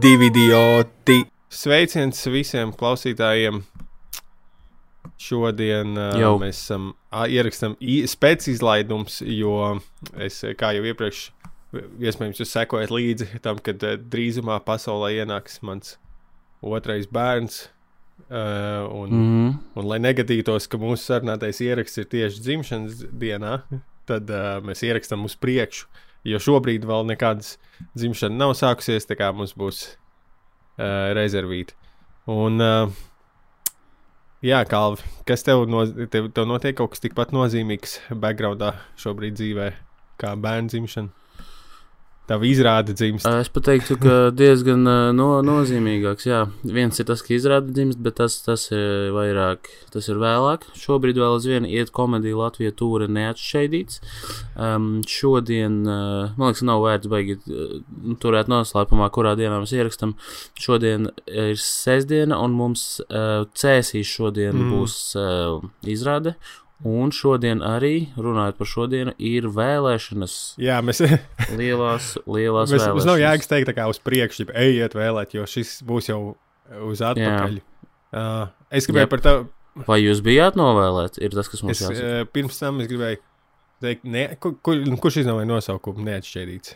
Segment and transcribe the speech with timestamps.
[0.00, 1.24] divi idioti.
[1.50, 3.60] Sveiciens visiem klausītājiem.
[5.20, 6.30] Šodien uh, Jau.
[6.40, 6.86] mēs uh,
[7.28, 7.74] ierakstām
[8.08, 9.56] spēcizlaidums, jo
[10.16, 11.26] es, kā jau iepriekš,
[12.00, 15.98] iespējams, jūs sekojat līdzi tam, kad uh, drīzumā pasaulē ienāks mans
[16.64, 17.66] otrais bērns.
[18.30, 19.20] Uh, un, mm.
[19.20, 19.54] Mm.
[19.80, 23.58] un lai negadītos, ka mūsu sarunātais ieraksts ir tieši dzimšanas dienā,
[24.08, 25.90] tad uh, mēs ierakstām uz priekšu.
[26.28, 27.54] Jo šobrīd vēl nekādas
[27.96, 31.76] dzimšanas nav sākusies, tā kā mums būs uh, rezervīti.
[32.30, 32.92] Un, uh,
[34.44, 39.70] jā, Kalvi, kas tev, no, tev, tev notiek kaut kas tikpat nozīmīgs backgroundā šobrīd dzīvē,
[40.20, 41.29] kā bērnu dzimšana?
[42.30, 43.26] Tev izrāda dzimst.
[43.26, 46.28] Es pat teiktu, ka diezgan ā, no, nozīmīgāks.
[46.28, 50.68] Jā, viens ir tas, ka izrāda dzimst, bet tas, tas ir vairāk, tas ir vēlāk.
[50.78, 53.98] Šobrīd vēl aizvien iet komēdija Latvijas tūre neatšķaidīts.
[54.54, 57.76] Um, šodien, uh, man liekas, nav vērts baigi uh,
[58.22, 60.14] turēt noslēpumā, kurā dienā mēs ierakstām.
[60.54, 64.74] Šodien ir sestdiena, un mums uh, cēsīs šodien mm.
[64.76, 66.38] būs uh, izrāde.
[66.86, 70.36] Un šodien arī, runājot par šodienu, ir vēlēšanas.
[70.62, 71.02] Jā, mēs,
[71.60, 73.24] Lielās, lielās mēs, mums nav vēlēšanas.
[73.26, 76.20] jēgas teikt, kā uz priekšu, ja ejiet vēlēt, jo šis būs jau
[76.88, 77.58] uz atpakaļ.
[78.10, 79.12] Uh, es gribēju Jep.
[79.12, 79.48] par tevi.
[79.86, 81.20] Vai jūs bijāt novēlēti?
[81.26, 82.06] Ir tas, kas mums jāsaka.
[82.22, 83.20] uh, pirms tam es gribēju
[83.84, 86.74] teikt, ne, kur, kur, kurš izdomāja nosaukumu neatšķirīts.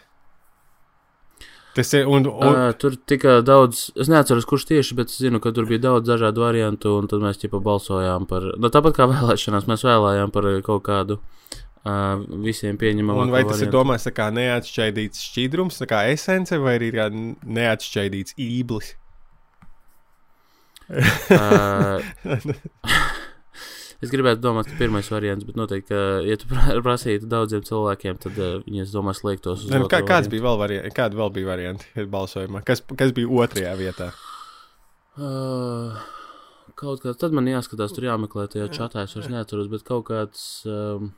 [1.75, 2.07] Tas ir.
[2.07, 5.67] Un, un, Uh, tur tika daudz, es neatceros, kurš tieši, bet es zinu, ka tur
[5.67, 9.87] bija daudz dažādu variantu, un tad mēs ķipa balsojām par, nu, tāpat kā vēlēšanās, mēs
[9.87, 13.27] vēlējām par kaut kādu uh, visiem pieņemamu.
[13.27, 18.39] un vai tas ir domāts kā neatšķaidīts šķidrums, tā kā esence, vai arī kā neatšķaidīts
[18.47, 18.95] īblis?
[20.95, 21.99] Uh,
[24.05, 28.21] es gribētu domāt, ka pirmais variants, bet noteikti, ka, ja tu pra- prasītu daudziem cilvēkiem,
[28.23, 30.35] tad uh, viņi, es domāju, slēgtos uz Ne, nu, kā, kāds variantu.
[30.37, 30.95] bija vēl varianti?
[31.01, 32.63] Kāda vēl bija varianti balsojumā?
[32.69, 34.13] Kas, kas bija otrajā vietā?
[35.15, 35.95] Uh,
[36.79, 39.05] kaut kā tad man jāskatās, tur jāmeklē tajā čatā.
[39.07, 40.47] Es vairs neatceros, bet kaut kāds.
[40.67, 41.13] Um,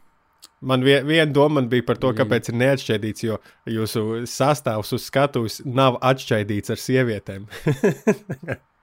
[0.66, 3.36] Man vie- viena doma man bija par to, kāpēc ir neatšķaidīts, jo
[3.68, 7.44] jūsu sastāvs uz skatuves nav atšķaidīts ar sievietēm.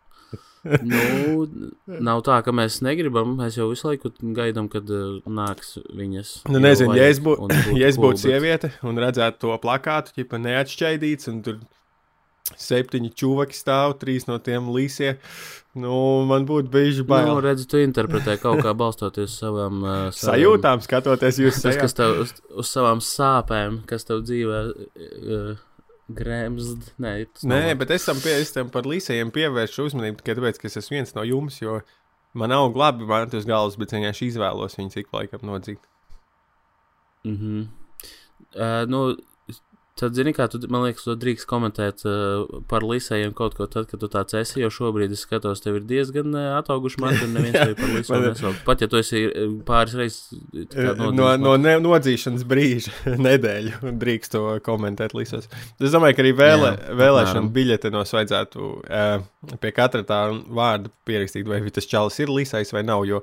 [0.94, 1.44] nu,
[2.08, 3.36] nav tā, ka mēs negribam.
[3.42, 6.34] Mēs jau visu laiku gaidām, kad uh, nāks viņas.
[6.52, 7.36] Nu, nezinu, ja es, bū,
[7.78, 11.60] ja es būtu bet- sieviete un redzētu to plakātu, ja neatšķaidīts, un tur
[12.60, 15.14] septiņi čūvaki stāv, trīs no tiem līsie,
[15.80, 15.94] nu,
[16.28, 17.30] man būtu bijis Nu, bail.
[17.42, 21.96] redzi, tu interpretē kaut kā balstoties uz savām uh, saviem- Sajūtām, skatoties jūs Tas, kas
[21.98, 25.56] tev uz, uz savām sāpēm, kas tev dzīvē uh,
[26.12, 26.94] grēmzd.
[27.02, 27.14] Nē,
[27.48, 30.68] Nē, nav bet es tam, pie, es tam par līsējiem pievēršu uzmanību tikai tāpēc, ka
[30.70, 31.80] es esmu viens no jums, jo
[32.38, 35.80] man nav labi manti uz galvas, bet vienkārši izvēlos viņu cik laikam nodzīt.
[37.24, 37.68] Mm -hmm.
[38.56, 39.04] uh, nu,
[40.00, 43.86] tad, zini, kā tu, man liekas, to drīkst komentēt uh, par līsējiem kaut ko tad,
[43.92, 44.62] kad tu tāds esi.
[44.64, 47.92] Jo šobrīd es skatos, tev ir diezgan uh, atauguši mati, un neviens tevi par
[48.24, 48.62] ir- nesauc.
[48.66, 50.34] Pat ja tu esi uh, pāris reizes
[51.14, 52.94] No, no ne, nodzīšanas brīža,
[53.28, 55.50] nedēļu drīkst to komentēt līsos.
[55.80, 60.22] Es domāju, ka arī vēlē, Jā, vēlēšana biļetenos vajadzētu uh, pie katra tā
[60.54, 63.06] vārda pierakstīt, vai tas čalis ir līsais vai nav.
[63.10, 63.22] Jo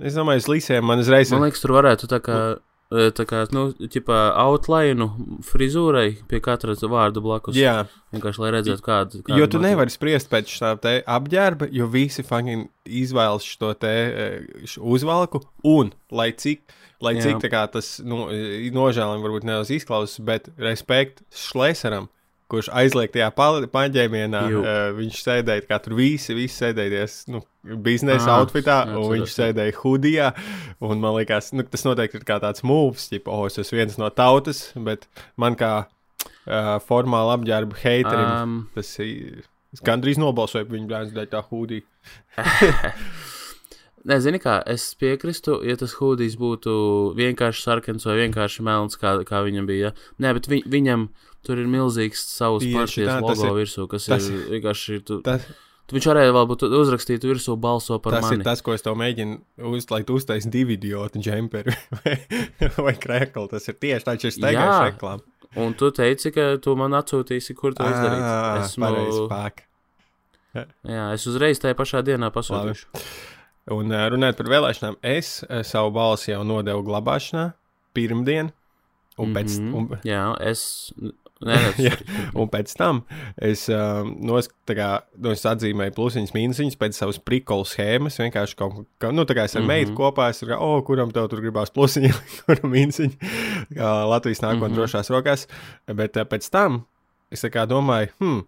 [0.00, 2.36] es domāju, uz līsiem man uzreiz Man liekas, tur varētu tā kā.
[2.56, 5.06] uh, Tā kā, nu, tipā outline
[5.46, 7.54] frizūrai pie katra vārda blakus.
[7.54, 9.36] Jā, Vienkārši, lai redzētu, kāda ir.
[9.38, 14.48] jo tu nevari spriest pēc šā te apģērba, jo visi fucking izvēlas šo te eh,
[14.66, 15.38] š- uzvalku,
[15.70, 16.64] un lai cik,
[17.00, 17.28] lai Jā.
[17.28, 18.24] cik kā tas nu,
[18.74, 22.10] nožēlojami varbūt nedaudz izklausās, bet respekt Šlēsaram,
[22.50, 24.68] kurš aizliegtajā pa- paņēmienā uh,
[24.98, 27.42] viņš sēdēja, kā tur visi, visi sēdēties nu,
[27.86, 30.32] biznesa Ā, outfitā, un viņš sēdēja hudijā,
[30.86, 33.96] un man liekas, nu, tas noteikti ir kā tāds mūvs, tipo, oh, es esmu viens
[34.00, 35.06] no tautas, bet
[35.40, 38.26] man kā uh, formāli apģērba heiterim.
[38.42, 39.46] Um, Tas ir.
[39.70, 41.84] Es gandrīz nobalsoju par viņu bērnu dēļ, tā hūdī.
[44.10, 46.72] Nezinu, kā es piekrītu, ja tas hūdijs būtu
[47.18, 49.90] vienkārši sarkans vai vienkārši melns, kā, kā viņam bija.
[50.24, 51.04] Nē, bet vi, viņam
[51.46, 55.00] tur ir milzīgs savs partijas tas logo ir- virsū, kas tas- ir vienkārši.
[55.04, 55.46] Tu, Tas,
[55.86, 58.38] tu viņš varēja vēl būt uzrakstīt virsū balso par tas mani.
[58.40, 59.40] ir tas, ko es tev mēģinu
[59.72, 62.18] uzlaikt, uztaisīt divu idiotu džemperi vai,
[62.76, 63.48] vai krēklu.
[63.50, 64.92] Tas ir tieši tāds, ir steigājuši Jā.
[64.92, 65.22] reklāmu.
[65.56, 68.76] Un tu teici, ka tu man atsūtīsi, kur to izdarīt.
[68.78, 69.64] Pareizi, pāk.
[70.86, 72.86] jā, es uzreiz tajā pašā dienā pasūtīšu.
[73.70, 77.52] Un uh, runājot par vēlēšanām, es uh, savu balsi jau nodevu glabāšanā
[77.94, 78.52] pirmdien,
[79.20, 79.74] un pēc, Mhm.
[79.74, 80.92] un, Jā, es.
[81.40, 81.56] Nē,
[81.86, 81.94] Jā.
[82.36, 83.02] Un pēc tam
[83.40, 88.18] es, uh, nos, tā kā, nu, es atzīmēju plusiņus, mīnusiņus pēc savas prikolu schēmas.
[88.20, 89.70] Vienkārši kaut kā, nu, tā kā es ar mm Mhm.
[89.70, 89.86] -hmm.
[89.88, 92.12] meitu kopā, es kā, oh, kuram tev tur gribās plusiņi,
[92.46, 93.16] kuram mīnusiņi.
[93.74, 94.72] Kā Latvijas nākotnē mm Mhm.
[94.72, 94.76] -hmm.
[94.76, 95.46] drošās rokās.
[95.86, 96.84] Bet uh, pēc tam
[97.30, 98.42] es domāju, hmm,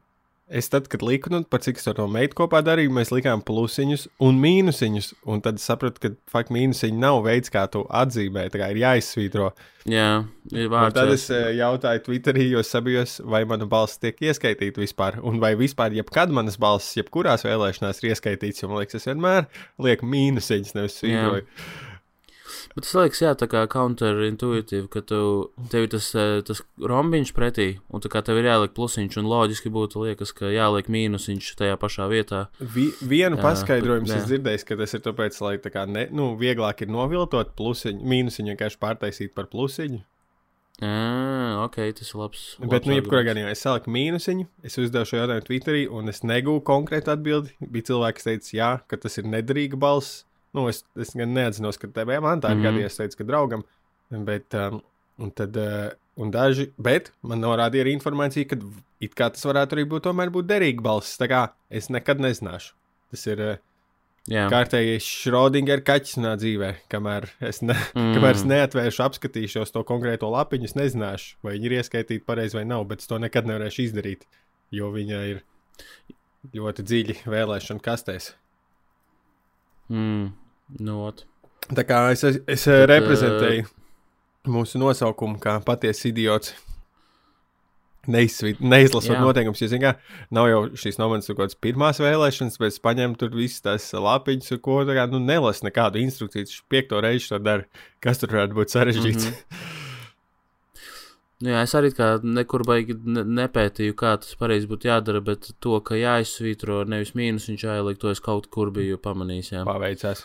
[0.53, 4.07] es tad, kad liku, nu, par cik es to meitu kopā darīju, mēs likām plusiņus
[4.23, 5.09] un mīnusiņus.
[5.33, 8.53] Un tad sapratu, ka fakt mīnusiņi nav veids, kā to atzīmēt.
[8.55, 9.51] Tā kā ir jāizsvītro.
[9.91, 10.09] Jā,
[10.53, 10.95] ir Un vārds.
[10.95, 15.19] tad es eh, jautāju Twitterī, jo sabijos, vai mana balss tiek ieskaitīta vispār.
[15.27, 18.63] Un vai vispār jebkad manas balss, jebkurās vēlēšanās ir ieskaitīts.
[18.63, 19.49] Jo man liekas, es vienmēr
[19.83, 21.49] lieku mīnusiņus, nevis svītroju.
[22.73, 25.19] Bet tas liekas, jā, tā kā counterintuitīvi, ka tu,
[25.73, 29.29] tev ir tas, eh, tas rombiņš pretī, un tā kā tev ir jāliek plusiņš, un
[29.29, 32.47] loģiski būtu liekas, ka jāliek mīnusiņš tajā pašā vietā.
[32.61, 36.07] Vi, vienu Jā, paskaidrojumu bet- es dzirdēju, ka tas ir tāpēc, lai tā kā ne,
[36.11, 40.01] nu, vieglāk ir noviltot plusiņu, mīnusiņu vienkārši pārtaisīt par plusiņu.
[40.83, 42.57] Jā, ok, tas ir labs.
[42.59, 46.23] Bet, labs nu, jebkurā gadījumā es saliku mīnusiņu, es uzdevu šo jautājumu Twitterī, un es
[46.27, 47.53] negūstu konkrētu atbildi.
[47.61, 50.25] Bija cilvēki, kas teica, jā, ka tas ir nederīga balss.
[50.53, 52.67] Nu, es, es gan neatzinos, ka tev man tā ir Mhm.
[52.69, 53.65] gadījies, teicu, ka draugam.
[54.13, 54.83] Bet, um,
[55.19, 55.91] un tad, uh,
[56.21, 58.59] un daži, bet man norādīja arī informācija, ka
[59.01, 61.17] it kā tas varētu arī būt, tomēr būt derīga balss.
[61.17, 62.75] Tā kā es nekad nezināšu.
[63.11, 63.57] Tas ir uh,
[64.31, 68.13] Jā, kārtējais Schrodinger kaķis manā dzīvē, kamēr es, ne, mm.
[68.15, 72.63] kamēr es neatvēršu, apskatīšos to konkrēto lapiņu, es nezināšu, vai viņi ir ieskaitīti pareizi vai
[72.69, 74.23] nav, bet es to nekad nevarēšu izdarīt,
[74.71, 75.43] jo viņa ir
[76.55, 78.31] ļoti dziļi vēlēšana kastēs.
[79.91, 80.31] mm,
[80.81, 81.25] nu, ot.
[81.73, 83.69] Tā kā es, es, es Tad, reprezentēju
[84.53, 86.55] mūsu nosaukumu kā patiesa idiots.
[88.11, 92.57] Neizsvīt, neizlasot noteikumus, jo, zināmā mērā, nav jau šīs no manas kaut kādas pirmās vēlēšanas,
[92.59, 96.49] bet es paņēmu tur visas tās lapiņas, ko tā kā nu, nelasu nekādu instrukciju.
[96.49, 97.85] Viņš piekto reizi to dara.
[98.03, 99.29] Kas tur varētu būt sarežģīts?
[99.31, 99.71] Mm.
[101.43, 105.49] Nu, jā, es arī kā nekur baigi ne, nepētīju, kā tas pareizi būtu jādara, bet
[105.63, 109.51] to, ka jāizsvītro nevis mīnusiņš jāieliek, to es kaut kur biju pamanījis.
[109.51, 109.63] Jā.
[109.63, 109.71] -hmm.
[109.73, 110.23] Paveicās.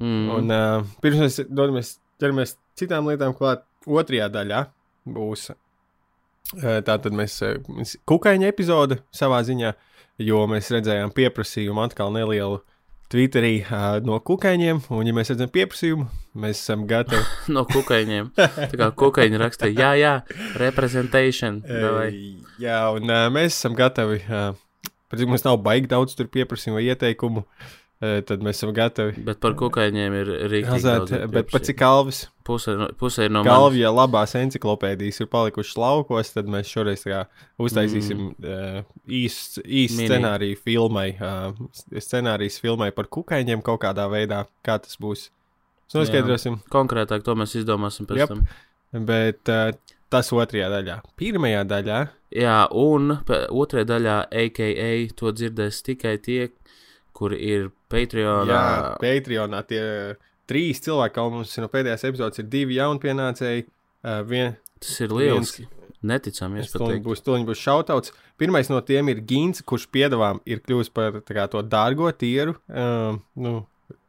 [0.00, 0.30] Mm.
[0.32, 4.64] Un uh, pirms mēs dodamies, ķeramies citām lietām klāt, otrajā daļā
[5.12, 5.50] būs.
[6.56, 7.60] Uh, tā tad mēs uh,
[8.08, 9.74] kukaiņa epizode savā ziņā,
[10.24, 12.62] jo mēs redzējām pieprasījumu atkal nelielu
[13.10, 16.06] Twitterī uh, no kukaiņiem, un ja mēs redzam pieprasījumu,
[16.40, 17.24] mēs esam gatavi.
[17.56, 18.32] no kukaiņiem.
[18.38, 21.58] Tā kā kukaiņi rakstīja, jā, jā, representation.
[21.66, 22.08] davai.
[22.14, 24.22] Uh, jā, un uh, mēs esam gatavi.
[24.30, 24.54] Uh,
[25.10, 27.42] cik mums nav baigi daudz tur pieprasījumu vai ieteikumu,
[28.00, 29.20] tad mēs esam gatavi.
[29.26, 30.30] Bet par kukaiņiem ir
[30.80, 31.66] daudz bet pat pieprasījumu.
[31.68, 31.82] cik
[32.80, 33.52] no- puse ir no manis.
[33.52, 37.04] Galvijā labās encyklopēdijas ir palikušas laukos, tad mēs šoreiz
[37.60, 38.32] uztaisīsim mm.
[38.40, 41.52] uh, īsu īs scenāriju filmai, uh,
[41.92, 45.28] scenārijas filmai par kukaiņiem kaut kādā veidā, kā tas būs.
[45.90, 48.32] Mēs noskaidrosim, Konkrētāk to mēs izdomāsim pēc Jep.
[48.32, 49.04] tam.
[49.06, 49.74] bet uh,
[50.08, 51.02] tas otrajā daļā.
[51.20, 52.00] Pirmajā daļā
[52.30, 56.44] Jā, un otrajā daļā, AKA, to dzirdēs tikai tie,
[57.20, 58.48] kuri ir Patreonā.
[58.48, 58.62] Jā,
[59.02, 59.82] Patreonā tie
[60.50, 63.66] trīs cilvēki, kā mums no pēdējās epizodes, ir divi jaunpienācēji.
[64.00, 65.66] Uh, vien, Tas ir lieliski.
[66.00, 67.02] Neticami, es teiktu.
[67.04, 68.14] būs, tūlīt būs šautauts.
[68.40, 72.56] Pirmais no tiem ir Gins, kurš piedāvām ir kļuvis par kā, to dārgo tieru.
[72.72, 73.58] Um, nu,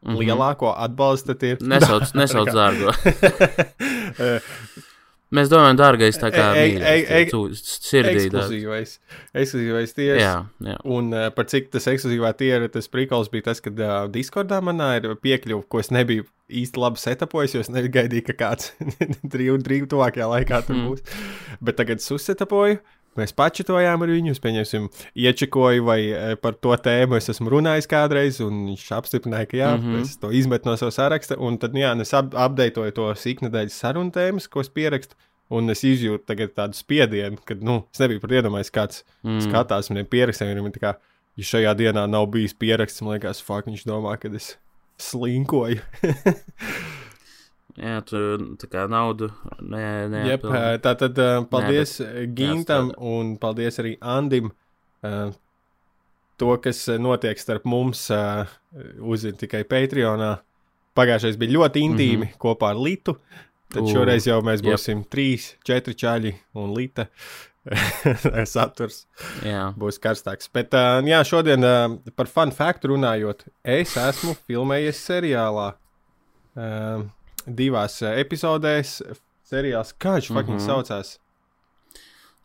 [0.01, 0.15] Mhm.
[0.17, 1.59] lielāko atbalsta ir.
[1.61, 2.89] Nesauc, nesauc dārgo.
[5.31, 8.17] Mēs domājam, dārgais, tā kā mīļais, ei, ei, tu- sirdī.
[8.25, 8.97] ekskluzīvais.
[9.33, 10.21] Ekskluzīvais tieris.
[10.25, 10.33] Jā,
[10.67, 10.75] jā.
[10.91, 14.89] Un uh, par cik tas ekskluzīvā tiera, tas prikals bija tas, ka uh, Discordā manā
[14.99, 18.73] ir piekļuva, ko es nebiju īsti labi setapojis, jo es negaidīju, ka kāds
[19.31, 20.89] drīz, drīz tuvākajā laikā tur Mm.
[20.89, 21.21] būs.
[21.63, 22.81] Bet tagad es uzsetapoju.
[23.19, 24.85] Mēs pačitojām ar viņu, pieņemsim,
[25.19, 29.71] iečekoju, vai eh, par to tēmu es esmu runājis kādreiz, un viņš apstiprināja, ka jā,
[29.75, 29.83] mm.
[29.83, 30.05] -hmm.
[30.05, 34.15] es to izmetu no savas saraksta, un tad, jā, es ap apdeitoju to sīknedēļas sarunu
[34.15, 35.19] tēmas, ko es pierakstu,
[35.51, 39.43] un es izjūtu tagad tādu spiedienu, ka, nu, es nebiju pat iedomājies, kāds mm.
[39.49, 40.95] Skatās maniem pierakstiem, un viņi tā kā,
[41.35, 44.55] ja šajā dienā nav bijis pieraksts, man liekas, fuck, viņš domā, ka es
[45.01, 45.83] slinkoju.
[47.81, 52.33] Jā, tur tā kā naudu nē, nē, Jep, eh, tā tad uh, paldies bet bet,
[52.37, 53.13] Gintam jāstrādā.
[53.13, 54.51] un paldies arī Andim.
[55.01, 55.31] Uh,
[56.37, 58.49] to, kas notiek starp mums, uh,
[59.01, 60.35] uzzina tikai Patreonā.
[60.97, 62.27] Pagājušais bija ļoti intīmi mm.
[62.29, 62.41] -hmm.
[62.41, 63.15] kopā ar Litu.
[63.71, 64.73] Tad U, šoreiz jau mēs jep.
[64.73, 67.07] būsim trīs, četri čaļi un Lita.
[68.53, 69.05] Saturs
[69.45, 70.49] Jā, būs karstāks.
[70.53, 75.67] Bet, uh, jā, šodien uh, par fun faktu runājot, es esmu filmējies seriālā.
[76.51, 77.05] Uh,
[77.47, 79.01] divās uh, epizodēs.
[79.51, 80.67] Seriāls, kā viņš fucking Mhm.
[80.67, 81.17] saucās?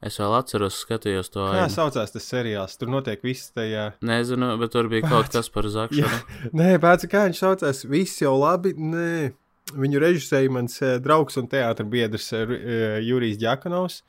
[0.07, 1.41] es vēl atceros, skatījos to.
[1.50, 1.73] Kā ainu.
[1.73, 2.76] saucās tas seriāls?
[2.79, 3.93] Tur notiek viss tajā.
[4.07, 6.19] Nezinu, bet tur bija kaut kas par zakšanu.
[6.61, 8.75] Nē, pēc kā viņš saucās, viss jau labi.
[8.76, 9.33] Nē.
[9.75, 12.47] Viņu režisēja mans uh, draugs un teātris biedrs uh,
[13.03, 14.03] Jurijs Džakanovs.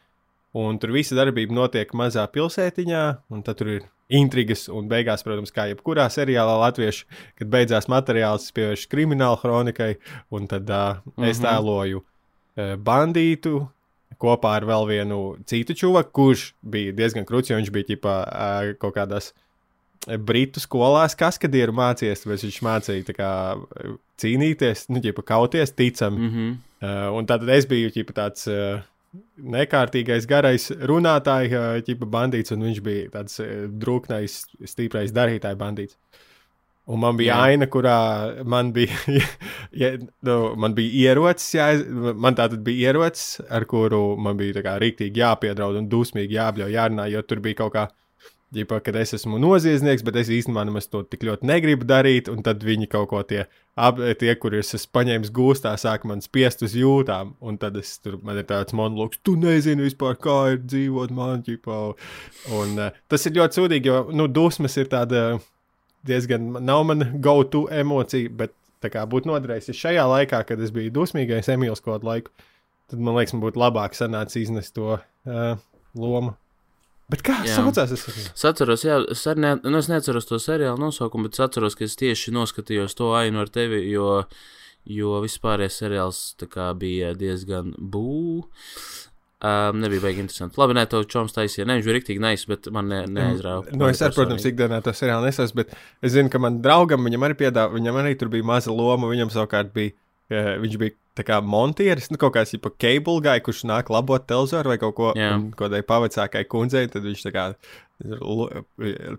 [0.55, 4.67] Un tur visa darbība notiek mazā pilsētiņā, un tad tur ir intrigas.
[4.71, 7.07] Un beigās, protams, kā jebkurā seriālā latviešu,
[7.39, 9.95] kad beidzās materiāls, es pievēršu kriminālu kronikai,
[10.31, 11.29] un tad uh, mm -hmm.
[11.29, 11.47] es Mhm.
[11.47, 13.67] tēloju uh, bandītu,
[14.17, 18.77] kopā ar vēl vienu citu čuvaku, kurš bija diezgan krūts, jo viņš bija ģipā, uh,
[18.79, 19.33] kaut kādās
[20.17, 23.31] britu skolās kaskadieru mācījies, bet viņš mācīja kā,
[24.17, 26.13] cīnīties, nu, ģipa, kauties, ticam.
[26.13, 26.57] Mm -hmm.
[26.81, 28.47] uh, un tad es biju ģipa, tāds.
[28.47, 28.81] Uh,
[29.37, 33.39] Nekārtīgais, garais runātājs, ģipa bandīts, un viņš bija tāds
[33.81, 35.97] drūknais, stiprais darītājs bandīts.
[36.87, 37.47] Un man bija jā.
[37.51, 37.97] aina, kurā
[38.47, 38.95] man bija,
[39.81, 39.89] ja,
[40.23, 41.65] nu, man bija ierocis, jā,
[42.15, 46.75] man tā tad bija ierocis, ar kuru man bija kā, rīktīgi jāpiedraud un dusmīgi jābļauj,
[46.77, 47.87] jārunā, jo tur bija kaut kā
[48.55, 52.39] Ģipa, kad es esmu noziedznieks, bet es īstenībā nemaz to tik ļoti negribu darīt, un
[52.45, 53.41] tad viņi kaut ko tie,
[53.75, 58.15] ap, tie kurus es paņēmu gūstā, sāk man spiest uz jūtām, un tad es tur,
[58.23, 61.81] man ir tāds monologs, tu nezini vispār, kā ir dzīvot man, ģipa,
[62.55, 65.27] un uh, tas ir ļoti sūdīgi, jo, nu, dusmas ir tāda
[66.07, 70.95] diezgan, nav man go-to emocija, bet tā kā būtu noderējis šajā laikā, kad es biju
[71.01, 72.31] dusmīgais Emīls kaut laiku,
[72.87, 75.57] tad man liekas, man būtu labāk sanācis iznest to uh,
[75.99, 76.37] lomu.
[77.11, 77.55] Bet kā jā.
[77.55, 78.05] saucās tas?
[78.19, 81.85] Es atceros, jā, es, ne, nu, es neatceros to seriālu nosaukumu, bet es atceros, ka
[81.87, 84.25] es tieši noskatījos to ainu ar tevi, jo,
[84.91, 86.21] jo vispārējais seriāls
[86.81, 88.41] bija diezgan bū.
[89.37, 90.57] Um, nebija baigi interesanti.
[90.57, 91.67] Labi, nē, to čoms taisīja.
[91.69, 93.69] Nē, viņš bija rīktīgi nais, bet man ne, neaizrāva.
[93.77, 97.27] Nu, es, ar, protams, ikdienā to seriālu nesaku, bet es zinu, ka man draugam viņam
[97.27, 99.93] arī piedāvā, viņam arī tur bija maza loma, viņam savukārt bija,
[100.33, 104.23] uh, viņš bija tā kā montieris, nu, kaut kāds tipo cable guy, kurš nāk labot
[104.29, 105.39] televizoru vai kaut ko yeah.
[105.57, 107.45] kādai pavacākai kundzei, tad viņš tā kā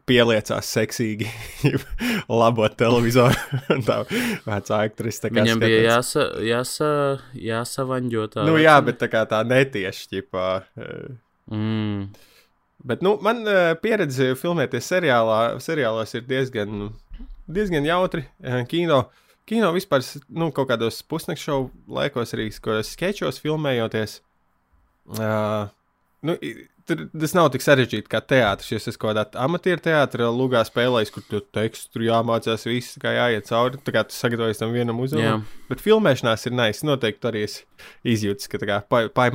[0.06, 1.26] pieliecās seksīgi
[2.40, 3.34] labot televizoru.
[3.88, 3.98] tā
[4.46, 5.42] vecā aktrise tā kā.
[5.42, 5.66] Viņam skatās.
[5.66, 6.90] bija jāsa, jāsa,
[7.48, 8.46] jāsavaņģo tā.
[8.46, 10.48] Nu jā, bet tā kā tā netieši, ķipā.
[11.50, 12.10] Mm.
[12.88, 16.92] Bet, nu, man uh, pieredze filmēties seriālā, seriālos ir diezgan,
[17.50, 18.28] diezgan jautri.
[18.38, 24.20] Uh, kino uh, kino vispār, nu, kaut kādos pusnakts šovu laikos, arī sketčos filmējoties.
[25.08, 25.70] Uh,
[26.26, 26.36] nu,
[26.88, 28.70] tur, tas nav tik sarežģīti kā teātris.
[28.76, 33.14] Es esmu kaut kādā amatieru teātrī, lūgā spēlējis, kur tur teksts tur jāmācās, viss kā
[33.16, 33.80] jāiet cauri.
[33.84, 35.44] Tā kā tu sagatavojies tam vienam uzdevumam.
[35.70, 36.82] Bet filmēšanās ir nais.
[36.86, 37.60] Noteikti arī es
[38.06, 38.80] izjūtu, ka tā kā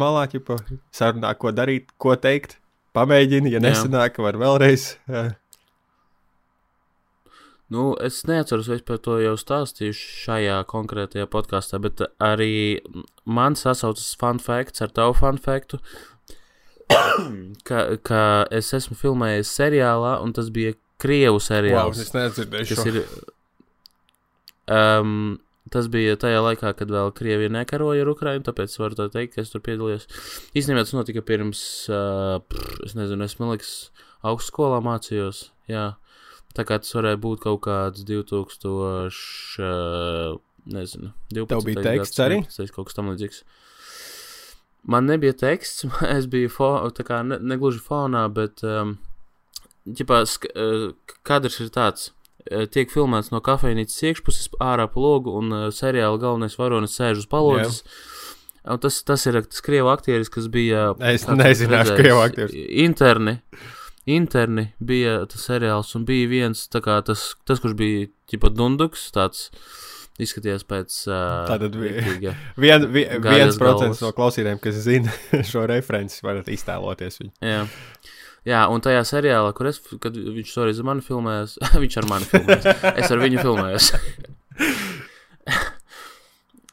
[0.01, 0.60] malā, ja
[0.96, 2.60] sarunā, ko darīt, ko teikt.
[2.93, 4.91] Pamēģini, ja nesanāk, var vēlreiz.
[5.10, 5.32] Uh,
[7.74, 12.80] Nu, es neatceros, vai es par to jau stāstīju šajā konkrētajā podkāstā, bet arī
[13.25, 15.80] man sasaucas fun facts ar tavu fun factu,
[17.68, 21.98] ka, ka es esmu filmējis seriālā, un tas bija Krievu seriāls.
[21.98, 22.86] Wow, es nedzirdēju šo.
[22.92, 23.00] Ir,
[24.72, 25.15] um,
[25.74, 29.44] tas bija tajā laikā, kad vēl Krievija nekaroja ar Ukrajinu, tāpēc varu tā teikt, ka
[29.44, 30.06] es tur piedalījos.
[30.53, 33.74] Īstenībā tas notika pirms, uh, pff, es nezinu, es man liekas,
[34.30, 35.48] augstskolā mācījos.
[35.72, 35.94] Jā.
[36.54, 40.36] Tā kā tas varēja būt kaut kāds 2000, uh,
[40.70, 41.50] nezinu, 12.
[41.50, 42.40] Tev bija teksts gads, arī?
[42.46, 43.42] Tas kaut kas tam līdzīgs.
[44.94, 48.98] Man nebija teksts, es biju fo, tā kā ne, negluži fonā, bet, um,
[49.90, 52.12] ģipā, uh, kadrs ir tāds.
[52.44, 57.24] Uh, tiek filmēts no kafejnīcas iekšpuses, ārā pa logu, un uh, seriāla galvenais varonis sēž
[57.24, 57.82] uz palodzes.
[58.64, 60.94] Tas, tas ir tas krievu aktieris, kas bija.
[61.04, 62.56] Es nezināšu, krievu aktieris.
[62.86, 63.42] Interni.
[64.10, 69.48] Interni bija tas seriāls, un bija viens, kā, tas, tas, kurš bija ģipa Dunduks, tāds
[70.22, 70.98] izskatījās pēc.
[71.08, 72.34] Uh, Tātad bija
[72.64, 75.14] vien, vien, viens procents no klausītājiem, kas zina
[75.52, 77.34] šo referenci, varat iztēloties viņu.
[77.48, 77.64] Jā.
[78.44, 81.56] Jā, un tajā seriālā, kur es, kad viņš to arī ar mani filmējas,
[81.86, 83.90] viņš ar mani filmējas, es ar viņu filmējos.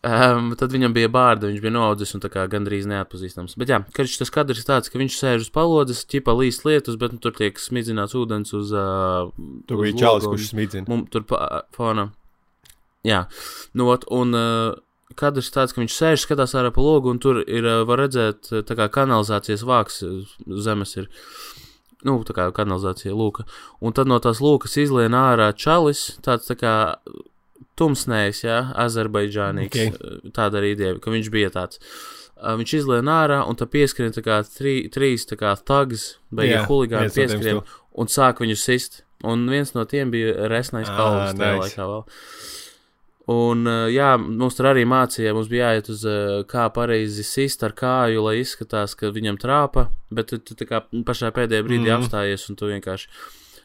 [0.01, 3.53] Um, tad viņam bija bārda, viņš bija noaudzis un gandrīz neatpazīstams.
[3.61, 6.97] Bet, jā, karš tas kadrs ir tāds, ka viņš sēž uz palodzes, ķipa līst lietus,
[6.97, 8.73] bet nu, tur tiek smidzināts ūdens uz.
[8.73, 9.29] Uh,
[9.69, 10.89] tur bija čalis, kurš smidzina.
[10.89, 12.09] Mum, tur pa, fona.
[13.05, 13.27] Jā,
[13.77, 14.81] nu, ot, un uh,
[15.21, 18.49] kadrs tāds, ka viņš sēž, skatās ārā pa logu, un tur ir, uh, var redzēt,
[18.65, 20.01] tā kā kanalizācijas vāks
[20.65, 21.13] zemes ir.
[22.09, 23.45] Nu, tā kā kanalizācija lūka.
[23.85, 26.75] Un tad no tās lūkas izlien ārā čalis, tāds tā kā
[27.81, 29.85] tumsnējs, ja, azerbaidžānīgs.
[29.91, 30.31] Okay.
[30.37, 31.81] Tāda arī ideja, ka viņš bija tāds.
[32.41, 36.51] Uh, viņš izlēma ārā, un tā pieskrien tā kā trī, trīs tā kā tags, vai
[36.51, 37.61] yeah, huligāni pieskrien,
[37.93, 39.03] un sāk viņu sist.
[39.29, 41.61] Un viens no tiem bija resnais ah, tajā nice.
[41.61, 42.07] laikā vēl.
[43.31, 46.07] Un, uh, jā, mums tur arī mācīja, mums bija jāiet uz
[46.51, 50.81] kā pareizi sist ar kāju, lai izskatās, ka viņam trāpa, bet tu, tu tā kā
[51.07, 52.01] pašā pēdējā brīdī mm.
[52.01, 53.13] apstājies, un tu vienkārši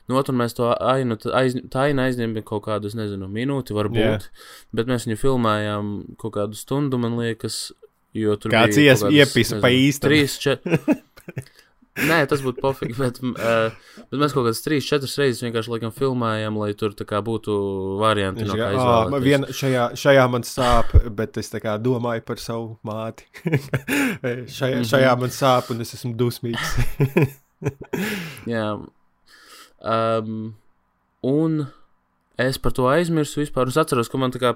[0.05, 4.27] Nu, un mēs to ainu, aiz, tā aina aizņēma kaut kādu, nezinu, minūti, varbūt.
[4.27, 4.45] Yeah.
[4.77, 7.71] Bet mēs viņu filmējām kaut kādu stundu, man liekas,
[8.13, 8.77] jo tur Kāds
[9.09, 10.05] iepisa pa īsti.
[10.05, 10.65] Trīs, čet...
[11.95, 13.71] Nē, tas būtu pofīgi, bet, uh,
[14.11, 16.91] bet mēs kaut kādas trīs, četras reizes vienkārši laikam filmējam, lai tur
[17.23, 17.53] būtu
[18.01, 18.43] varianti.
[18.43, 21.47] No kā kā, "Ā, izvēlēties." vien, šajā, šajā man sāp, bet es
[21.79, 23.23] domāju par savu māti.
[24.57, 24.89] šajā, Mhm.
[24.91, 26.75] šajā man sāp, un es esmu dusmīgs.
[28.53, 28.67] Jā.
[29.81, 30.55] Um,
[31.23, 31.67] un
[32.39, 33.67] es par to aizmirsu vispār.
[33.67, 34.53] Es atceros, ka man tā kā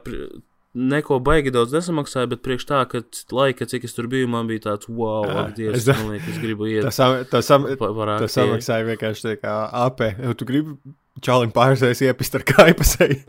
[0.75, 3.01] neko baigi daudz nesamaksāja, bet priekš tā, ka
[3.33, 6.37] laika, cik es tur biju, man bija tāds, wow, ak, Dievs, es- man liekas, es
[6.43, 8.29] gribu iet Tas sam- tas sam- pa- aktieru.
[8.29, 10.11] samaksāja vienkārši tā kā apē.
[10.37, 10.77] Tu gribi
[11.21, 13.23] čalim pārsēs iepist ar kaipasei.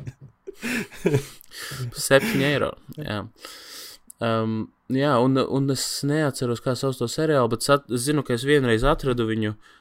[1.96, 2.72] 7 eiro.
[2.98, 3.22] Jā.
[4.20, 8.34] Um, jā, un, un es neatceros, kā sauc to seriālu, bet sat, es zinu, ka
[8.36, 9.79] es vienreiz atradu viņu, t-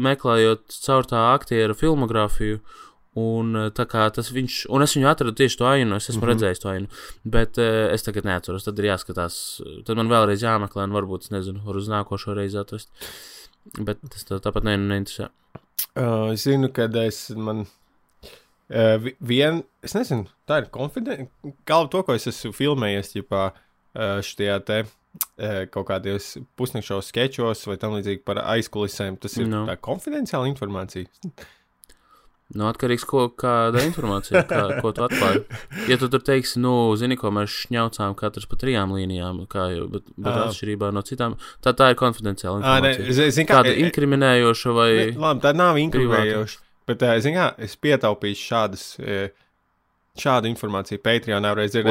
[0.00, 2.60] meklējot caur tā aktiera filmogrāfiju.
[3.18, 6.22] Un eh, tas viņš, un es viņu atradu tieši to ainu, es esmu mm.
[6.22, 6.30] -hmm.
[6.30, 6.86] redzējis to ainu,
[7.24, 8.64] bet uh, es tagad neatceros.
[8.64, 9.34] Tad ir jāskatās,
[9.84, 12.88] tad man vēlreiz jāmeklē, un varbūt, es nezinu, var uz nākošo reizi atrast.
[13.78, 15.28] Bet tas tā, tāpat ne, neinteresē.
[15.96, 17.66] Uh, es zinu, ka es man.
[18.70, 21.28] Uh, vi- vien, es nezinu, tā ir konfidenci.
[21.66, 24.94] Galva to, ko es esmu filmējies, ģipā, uh, šajā te uh,
[25.74, 29.16] kaut kādos pusnakšos sketčos vai tam līdzīgi par aizkulisēm.
[29.20, 29.64] Tas ir Nu.
[29.66, 29.76] no.
[29.80, 31.06] konfidenciāla informācija.
[32.50, 35.44] Nu, atkarīgs no kāda informācija, kā, ko tu atklāji.
[35.86, 39.84] Ja tu tur teiksi, nu, zini, ko mēs šņaucām katrs pa trijām līnijām, kā jau,
[39.92, 40.48] bet, bet Ā.
[40.48, 43.06] atšķirībā no citām, tā, tā ir konfidenciāla Ah, ne, informācija.
[43.06, 44.90] es, es, zinu, kā, Kāda inkriminējoša vai.
[44.98, 46.58] Ne, labi, tā nav inkriminējoša.
[46.90, 48.84] Bet, uh, zinu, kā, es pietaupīšu šādas,
[50.18, 51.54] šādu informāciju Patreonā.
[51.54, 51.86] Reiz ir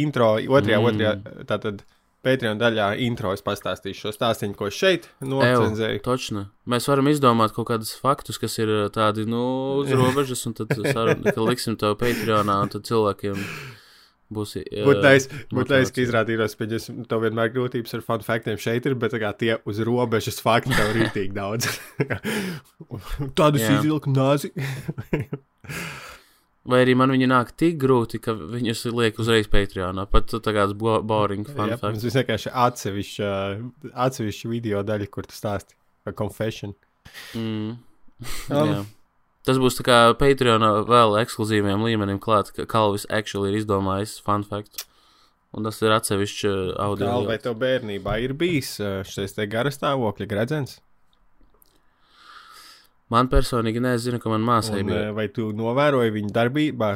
[0.00, 0.88] intro, otrajā, Mm.
[0.88, 1.84] otrajā, tātad
[2.20, 6.02] Patreon daļā intro es pastāstīšu šo stāstīnu, ko es šeit nocenzēju.
[6.04, 6.46] točna.
[6.68, 9.42] Mēs varam izdomāt kaut kādus faktus, kas ir ā, tādi, nu,
[9.80, 13.40] uz robežas, un tad sarun, liksim to Patreonā, un tad cilvēkiem
[14.36, 14.52] būs.
[14.60, 16.68] ā, Būtais, būtais, ka izrādījās, ka
[17.08, 20.92] tev vienmēr grūtības ar fun faktiem šeit ir, bet kā tie uz robežas fakti tev
[20.92, 21.72] ir rītīgi daudz.
[23.40, 24.52] Tādus izvilku nāzi.
[26.68, 30.04] Vai arī man viņi nāk tik grūti, ka viņus liek uzreiz Patreonā.
[30.12, 32.04] Pat tāds bo- boring fun Jā, fact.
[32.04, 33.30] Ir vienkārši atsevišķa,
[34.06, 36.76] atsevišķa video daļa, kur tu stāsti par confession.
[37.34, 37.78] Mm.
[38.52, 38.84] Um.
[39.48, 44.44] Tas būs tā kā Patreonā vēl ekskluzīviem līmenim klāt, ka Kalvis actually ir izdomājis fun
[44.44, 44.84] fact.
[45.56, 47.08] Un tas ir atsevišķi audio.
[47.08, 50.76] Kā, vai tev bērnībā ir bijis uh, šis te garastāvokļa gredzens?
[53.10, 55.08] Man personīgi nezinu, ka man māsai Un, bija.
[55.10, 56.90] uh, vai tu novēroji viņu darbībā?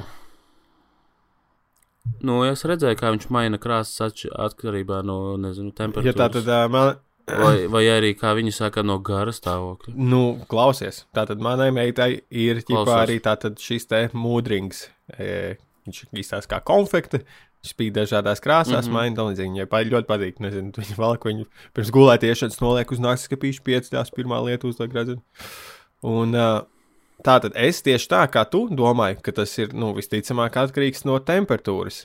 [2.24, 6.18] Nu, es redzēju, kā viņš maina krāsas atkarībā no, nezinu, Ja temperatūras.
[6.20, 7.00] tā tad uh, man.
[7.40, 9.94] vai, vai arī, kā viņi saka, no gara stāvokļa.
[9.96, 12.92] Nu, klausies, tātad manai meitai ir Klausos.
[13.00, 13.18] arī
[13.61, 14.88] šis te mūdrings.
[15.16, 15.57] E,
[15.88, 17.22] viņš izstāsta kā konfekte,
[17.64, 18.92] viņš spīd dažādās krāsās, mm.
[18.92, 18.92] -hmm.
[18.92, 19.53] maina līdzīgi.
[19.57, 24.12] Viņai pa- ļoti patīk, nezinu, viņa valk viņu pirms gulētiešanas noliek uz naktas skapīšu piecļās,
[24.12, 25.24] pirmā lieta uzliek redzēt.
[26.05, 26.35] Un
[27.25, 32.05] tātad es tieši tā kā tu domāju, ka tas ir, nu, visticamāk atkarīgs no temperatūras.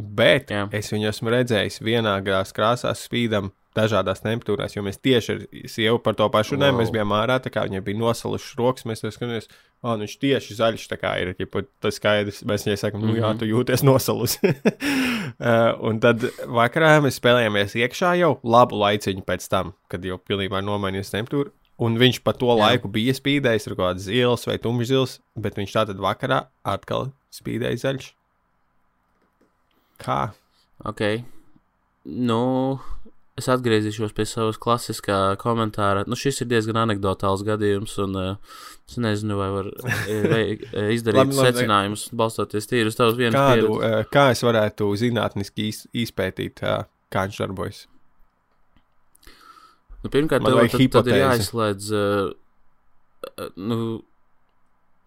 [0.00, 0.64] Bet Jā.
[0.72, 6.16] Es viņu esmu redzējis vienādās krāsās, spīdam dažādās temperatūrās, jo mēs tieši ar sievu par
[6.18, 6.74] to pašu runājam.
[6.78, 6.82] Wow.
[6.82, 9.50] Mēs bijām ārā, tā kā viņai bija nosalušas rokas, mēs skatāmies.
[9.80, 10.86] Oh, nu viņš tieši zaļš,
[11.22, 11.30] ir.
[11.40, 13.38] Ja tas skaidrs, mēs viņai sakām, nu jā, Mhm.
[13.40, 14.36] tu jūties nosalus.
[14.44, 20.60] uh, un tad vakarā mēs spēlējāmies iekšā jau labu laiciņu pēc tam, kad jau pilnībā
[20.64, 21.54] nomainījās temperatūra.
[21.80, 22.58] Un viņš pa to Jā.
[22.60, 28.10] laiku bija spīdējis ar kādu zils vai tumšzils, bet viņš tātad vakarā atkal spīdēja zaļš.
[30.00, 30.20] Kā?
[30.84, 31.00] Ok.
[32.04, 32.42] Nu,
[33.40, 36.04] es atgriezīšos pie savas klasiskā komentāra.
[36.08, 41.22] Nu, šis ir diezgan anekdotāls gadījums, un uh, es nezinu, vai var eh, eh, izdarīt
[41.22, 41.46] Labi, labi.
[41.48, 44.10] secinājumus, balstoties tīri uz tavas vienas Kādu, pieredzes.
[44.12, 47.84] kā es varētu zinātniski iz, izpētīt, uh, kā viņš darbojas?
[50.00, 51.20] Nu, pirmkārt, tev, tad, tad ir hipotēzi.
[51.20, 51.90] jāizslēdz.
[51.92, 53.76] Uh, nu,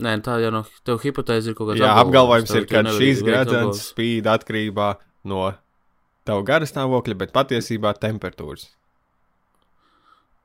[0.05, 3.87] nē, tā jau no tev hipotēze ir kaut kāds Jā, apgalvojums ir, ka šīs gredzens
[3.89, 4.93] spīd atkarībā
[5.31, 5.49] no
[6.27, 8.69] tava gara stāvokļa, bet patiesībā temperatūras.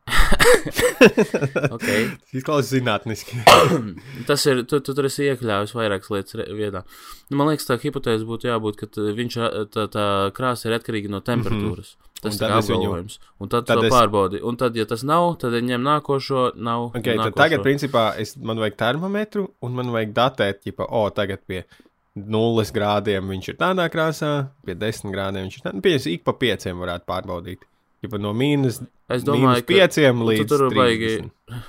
[1.78, 2.08] Okay.
[2.36, 3.38] Izklausās zinātniski.
[4.28, 6.84] Tas ir, tu, tu tur esi iekļāvis vairākas lietas vietā.
[7.30, 9.38] Nu, man liekas, tā hipotēze būtu jābūt, ka viņš,
[9.74, 10.04] tā, tā
[10.36, 11.94] krāsa ir atkarīga no temperatūras.
[11.94, 12.04] Mm -hmm.
[12.18, 13.18] Tas ir es viņu- apgalvojums.
[13.38, 14.40] Un tad, tad es- pārbaudi.
[14.42, 16.90] Un tad, ja tas nav, tad ņem nākošo, nav.
[16.96, 17.36] Okay, nākošo.
[17.36, 21.64] tagad, principā, es, man vajag termometru un man vajag datēt, ja, o, tagad pie
[22.14, 26.06] nulles grādiem viņš ir tādā krāsā, pie desmit grādiem viņš ir tādā.
[26.10, 27.58] Ik pa pieciem varētu pārbaudīt.
[28.04, 28.78] Ja no mīnus,
[29.10, 30.78] es mīnus domāju, ka pieciem līdz tur 30.
[30.78, 31.62] vajag-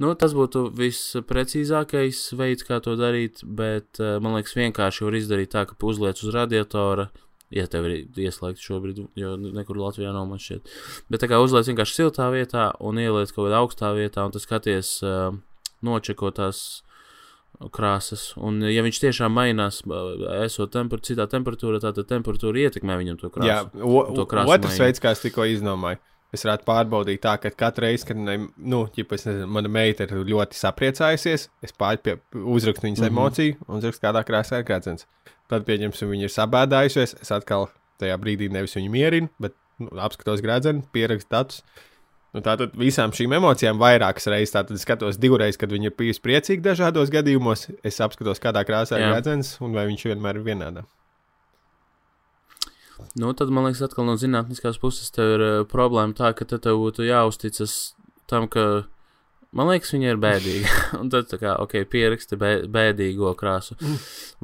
[0.00, 3.44] nu, tas būtu visprecīzākais veids, kā to darīt.
[3.44, 7.10] Bet uh, man liekas, vienkārši var izdarīt tā, ka uzliec uz radiatora
[7.50, 10.68] Ja tev ir ieslēgts šobrīd, jo nekur Latvijā nav man šķiet.
[11.10, 14.46] Bet tā kā uzliec vienkārši siltā vietā un ieliec kaut kādā augstā vietā, un tas
[14.46, 15.34] skaties, uh,
[15.82, 16.60] nočeko tās
[17.68, 18.30] krāsas.
[18.40, 19.82] Un, ja viņš tiešām mainās,
[20.40, 23.50] esot tempur, citā temperatūrā, tad temperatūra ietekmē viņam to krāsu.
[23.50, 24.84] Jā, o, to krāsu otrs maiņu.
[24.86, 26.00] veids, kā es tikko izdomāju.
[26.30, 30.06] Es varētu pārbaudīt tā, ka katru reizi, kad ne, nu, ģip, es nezinu, mana meita
[30.06, 33.08] ir ļoti sapriecājusies, es pārpie, uzrakstu viņas mm.
[33.08, 33.16] -hmm.
[33.16, 35.08] emociju un uzrakstu, kādā krāsā ir gradzens.
[35.50, 37.66] Tad, pieņemsim, viņa ir sabēdājusies, es atkal
[37.98, 41.64] tajā brīdī nevis viņu mierinu, bet nu, apskatos gradzenu, pierakstu datus.
[42.30, 44.54] Nu, tātad visām šīm emocijām vairākas reizes.
[44.54, 47.66] Tātad es skatos divreiz, kad viņa ir bijusi priecīga dažādos gadījumos.
[47.86, 50.84] Es apskatos, kādā krāsā ir gradzens un vai viņš vienmēr ir vienādā.
[53.18, 56.60] Nu, tad man liekas, atkal no zinātniskās puses tev ir uh, problēma tā, ka te
[56.62, 57.76] tev būtu jāuzticas
[58.30, 58.86] tam, ka.
[59.50, 60.72] Man liekas, viņa ir bēdīga.
[61.00, 63.74] Un tad, tā kā, ok, pieraksti bē, bēdīgo krāsu.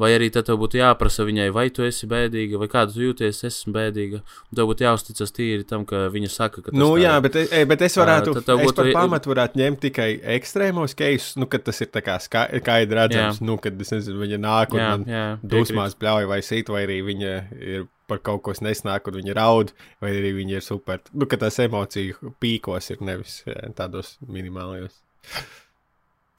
[0.03, 3.61] Vai arī tad tev būtu jāprasa viņai, vai tu esi bēdīga, vai kādu jūties, es
[3.61, 4.23] esmu bēdīga.
[4.51, 7.63] Un tev būtu jāuzticas tīri tam, ka viņa saka, ka tas Nu, jā, bet, e,
[7.71, 11.81] bet es varētu, es būtu- par pamatu varētu ņemt tikai ekstrēmos keisus, nu, kad tas
[11.87, 13.47] ir tā kā skaidri redzams, Jā.
[13.47, 16.99] nu, kad, es nezinu, viņa nāk un jā, jā, dusmās bļauj vai sit, vai arī
[17.07, 21.03] viņa ir par kaut ko nesnāk, un viņa raud, vai arī viņa ir super.
[21.13, 24.99] Nu, ka tās emociju pīkos ir nevis jā, tādos minimālajos.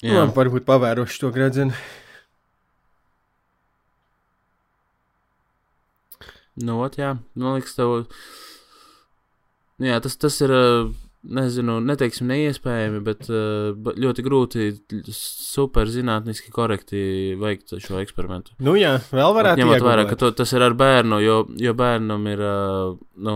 [0.05, 1.73] Jā, Jā, varbūt pavērošu to gradzenu.
[6.57, 8.07] nu, ot, jā, man liekas, tev.
[9.77, 10.53] Nu, jā, tas, tas ir.
[10.53, 14.67] uh, Nezinu, neteiksim, neiespējami, bet uh, ļoti grūti,
[15.11, 17.01] super zinātniski korekti
[17.39, 18.55] veikt šo eksperimentu.
[18.63, 22.29] Nu, jā, vēl varētu Ņemot vērā, ka to, tas ir ar bērnu, jo, jo bērnam
[22.31, 22.95] ir, uh,
[23.27, 23.35] nu,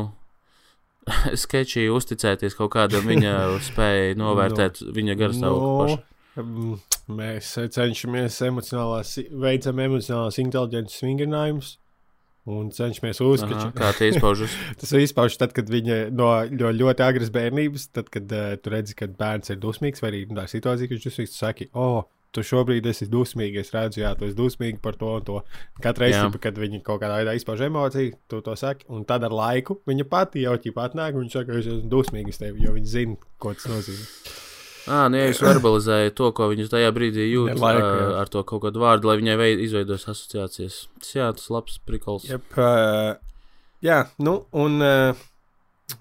[1.43, 3.36] sketčī uzticēties kaut kādam viņa
[3.69, 6.45] spēja novērtēt viņa garstāvokli pašu.
[6.45, 6.80] mm,
[7.19, 11.75] mēs cenšamies emocionālās, veicam emocionālās inteliģences vingrinājumus
[12.49, 13.75] un cenšamies uzskatīt.
[13.77, 14.56] Kā tie izpaužas?
[14.82, 18.97] Tas izpaužas tad, kad viņa no, no ļoti agras bērnības, tad, kad uh, tu redzi,
[18.97, 22.43] ka bērns ir dusmīgs, vai arī tā situācija, ka viņš dusmīgs, tu saki, oh, tu
[22.47, 25.39] šobrīd esi dusmīgs, es redzu, jā, tu esi dusmīgs par to un to.
[25.84, 29.36] Katru reizi, kad viņa kaut kādā veidā izpauž emociju, tu to saki, un tad ar
[29.36, 32.95] laiku viņa pati jau ķip atnāk, un viņa saka, es esmu dusmīgs tev, jo viņa
[32.95, 34.49] zina, ko tas nozīmē.
[34.89, 38.06] Ā, nu, ja jūs verbalizējat to, ko viņš tajā brīdī jūt Ar laiku, jā.
[38.22, 40.78] ar to kaut kādu vārdu, lai viņai veid, izveidos asociācijas.
[41.02, 42.26] Tas, jā, tas labs prikols.
[42.30, 43.13] Jep, uh,
[43.86, 45.22] jā, nu, un uh,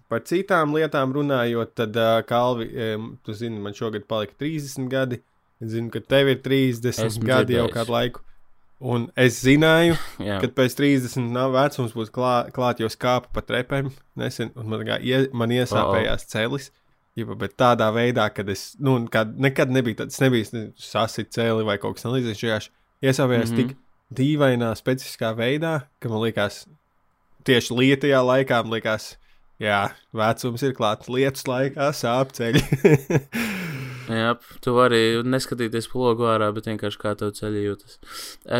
[0.08, 5.20] par citām lietām runājot, tad, uh, Kalvi, um, tu zini, man šogad palika 30 gadi.
[5.60, 7.76] Es zinu, ka tev ir 30 Esmu gadi jau dzirdējis.
[7.76, 8.24] kādu laiku.
[8.80, 9.98] Un es zināju,
[10.40, 13.92] ka pēc 30 nav vecums būs klā, klāt jau skāpa pa trepēm.
[14.16, 16.70] Nesen, un man, kā, ie, man iesāpējās celis.
[17.20, 21.76] Jipa, bet tādā veidā, kad es nu, kā, nekad nebiju tāds, nebija sasit cēli vai
[21.82, 22.70] kaut kas tamlīdzīgs.
[23.00, 23.60] Iesāpējās mm Mhm.
[23.60, 23.68] -hmm.
[23.68, 23.76] tik
[24.20, 26.66] dīvainā, specifiskā veidā, ka man liekas,
[27.44, 29.16] tieši lietajā laikā man liekas,
[29.60, 32.62] jā, vecums ir klāts lietus laikā, sāp ceļi.
[34.14, 34.32] jā,
[34.64, 37.98] tu vari neskatīties plogu ārā, bet vienkārši kā tev ceļi jūtas.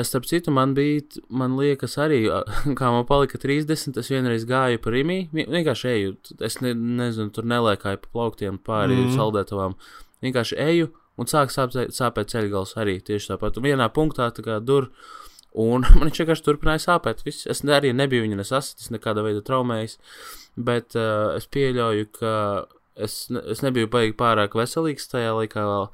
[0.08, 2.22] Starp citu, man bija, man liekas, arī,
[2.78, 5.20] kā man palika 30, es vienreiz gāju pa Rīgā.
[5.34, 9.14] Vienkārši eju, es ne, nezinu, tur nelēkāju pa plauktiem pāri mm.
[9.18, 9.76] saldētavām.
[10.24, 13.58] Vienkārši eju un sāk sāpēt, sāpēt ceļgals arī tieši tāpat.
[13.58, 14.90] Un vienā punktā tā kā dur.
[15.50, 17.24] Un man viņš vienkārši turpināja sāpēt.
[17.26, 17.48] Viss.
[17.50, 19.98] Es ne- arī nebiju viņa nesasitis, nekāda veida traumējis.
[20.60, 22.34] Bet uh, es pieļauju, ka
[22.96, 25.64] es, ne, es nebiju baigi pārāk veselīgs tajā laikā.
[25.70, 25.88] Vēl,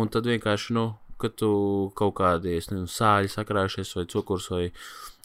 [0.00, 0.86] un tad vienkārši, nu,
[1.22, 1.52] kad tu
[1.98, 4.64] kaut kādi es nezinu, sāļi sakrājušies, vai cukurs, vai,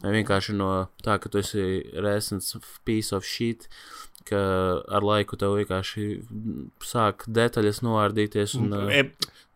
[0.03, 0.71] vai vienkārši no
[1.03, 1.63] tā, ka tu esi
[2.06, 2.53] resns
[2.86, 3.65] piece of shit,
[4.27, 4.39] ka
[4.91, 6.08] ar laiku tev vienkārši
[6.84, 9.06] sāk detaļas noārdīties un E,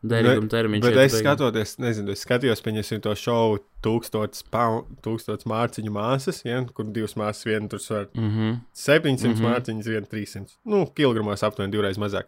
[0.04, 0.82] derīguma termiņš.
[0.82, 6.64] Bet es skatoties, nezinu, es skatījos, pieņemsim to šovu, tūkstotis, pound, tūkstotis mārciņu māsas, ja,
[6.74, 8.56] kur divas māsas, viena tur svar Mhm.
[8.74, 9.38] 700 mm Mhm.
[9.38, 9.52] -hmm.
[9.52, 10.58] mārciņas, viena 300.
[10.66, 12.24] Nu, kilogramos aptuveni divreiz mazāk.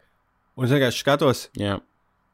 [0.55, 1.79] Un es vienkārši skatos, Jā,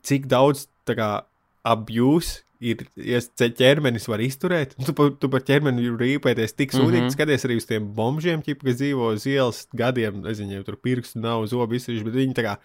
[0.04, 1.22] cik daudz tā kā
[1.66, 4.74] abjūs ir ja ķermenis var izturēt.
[4.86, 7.06] Tu, par- tu par ķermeni rīpēties tik sūdīgi, mm Mhm.
[7.08, 7.12] -hmm.
[7.16, 10.26] skaties arī uz tiem bombžiem, ķip, kas dzīvo uz ielas gadiem.
[10.28, 12.58] Es viņiem tur pirkstu nav, zobu izsījuši, bet viņi tā kā.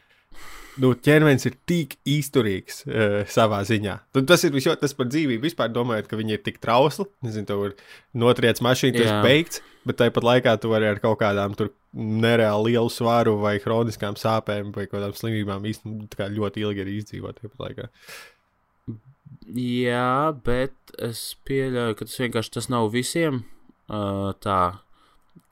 [0.82, 3.94] Nu, ķermenis ir tik izturīgs uh, savā ziņā.
[4.16, 5.44] Tad tas ir visjot, tas par dzīvību.
[5.44, 7.06] Vispār domājot, ka viņi ir tik trausli.
[7.22, 7.76] Nezinu, ir
[8.18, 12.72] notriec mašīna, tas ir beigts, bet tāpat laikā tu vari ar kaut kādām tur nereāli
[12.72, 17.42] lielu svaru vai kroniskām sāpēm vai kādām slimībām īstenībā kā ļoti ilgi arī izdzīvot.
[19.54, 24.62] Jā, bet es pieļauju, ka tas vienkārši tas nav visiem uh, tā.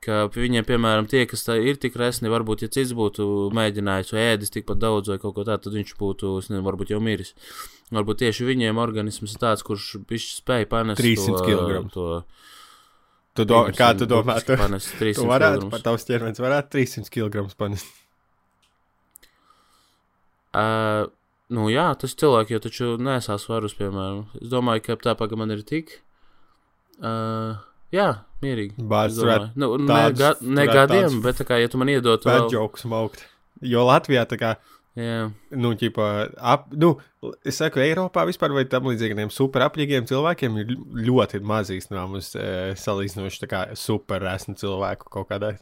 [0.03, 4.51] Ka viņiem, piemēram, tie, kas ir tik resni, varbūt, ja cits būtu mēģinājis vai ēdis
[4.51, 7.31] tikpat daudz vai kaut ko tādu, tad viņš būtu, nezinu, varbūt jau miris.
[7.93, 11.95] Varbūt tieši viņiem organisms ir tāds, kurš viņš spēja panest 300 to, kilogramus.
[11.95, 12.07] to
[13.33, 17.47] Tu do, kā tu domā, tu, tu 300 varētu, pat tavs ķermenis varētu 300 kg
[17.57, 17.87] panest?
[20.53, 21.09] Uh,
[21.49, 24.27] nu jā, tas cilvēki jau taču nesās svarus, piemēram.
[24.37, 25.95] Es domāju, ka tāpat, ka man ir tik.
[27.01, 27.57] Uh,
[27.93, 28.09] jā,
[28.43, 28.75] mierīgi.
[28.81, 29.23] Domāju.
[29.23, 32.41] varētu Nu, ne, tādus- ga, ne gadiem, bet tā kā, ja tu man iedotu bad
[32.47, 32.51] vēl.
[32.57, 33.23] jokes maukt.
[33.61, 34.55] Jo Latvijā tā kā,
[34.95, 36.91] Jā, nu, ķipa, ap, nu,
[37.43, 40.75] es saku, Eiropā vispār vai tam līdzīgiem super apļīgiem cilvēkiem ir
[41.07, 45.55] ļoti maz īstenībā uz e, salīdzinoši tā kā super esmu cilvēku kaut kādā.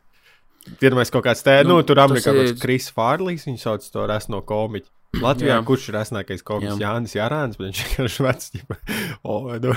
[0.81, 4.41] Iedomājieties, kaut kāds te, nu, Nu, tur Amerikā ir- Kris Fārlīs, viņš sauc to resno
[4.41, 4.89] komiķu.
[5.19, 5.63] Latvijā, Jā.
[5.67, 6.77] kurš ir resnākais komiķis?
[6.79, 6.87] Jā.
[6.93, 8.77] Jānis Jārāns, bet viņš vienkārši vecs, ķipa,
[9.27, 9.73] o, nu,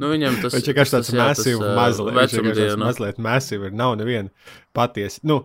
[0.00, 2.78] nu viņam tas Viņš vienkārši tāds masīvs, mazliet, vecumdiena.
[2.80, 4.32] mazliet masīvs, ir nav neviena
[4.76, 5.20] patiesa.
[5.28, 5.42] Nu,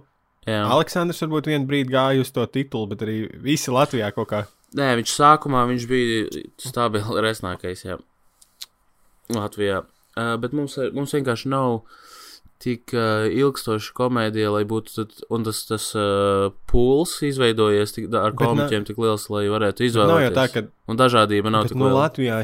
[0.47, 0.63] Jā.
[0.71, 4.41] Aleksandrs varbūt vienu brīdi gāja uz to titulu, bet arī visi Latvijā kaut kā.
[4.75, 7.99] Nē, viņš sākumā viņš bija stabils, resnākais, jā.
[9.35, 9.83] Latvijā.
[10.13, 11.81] Uh, bet mums, mums vienkārši nav
[12.63, 18.35] tik uh, ilgstoša komēdija, lai būtu, tad, un tas, tas uh, pūls izveidojies tik, ar
[18.39, 20.27] komiķiem tik liels, lai varētu Nav izvēlēties.
[20.29, 22.05] jau tā, ka Un dažādība nav bet, tik nu, liela.
[22.05, 22.37] Latvijā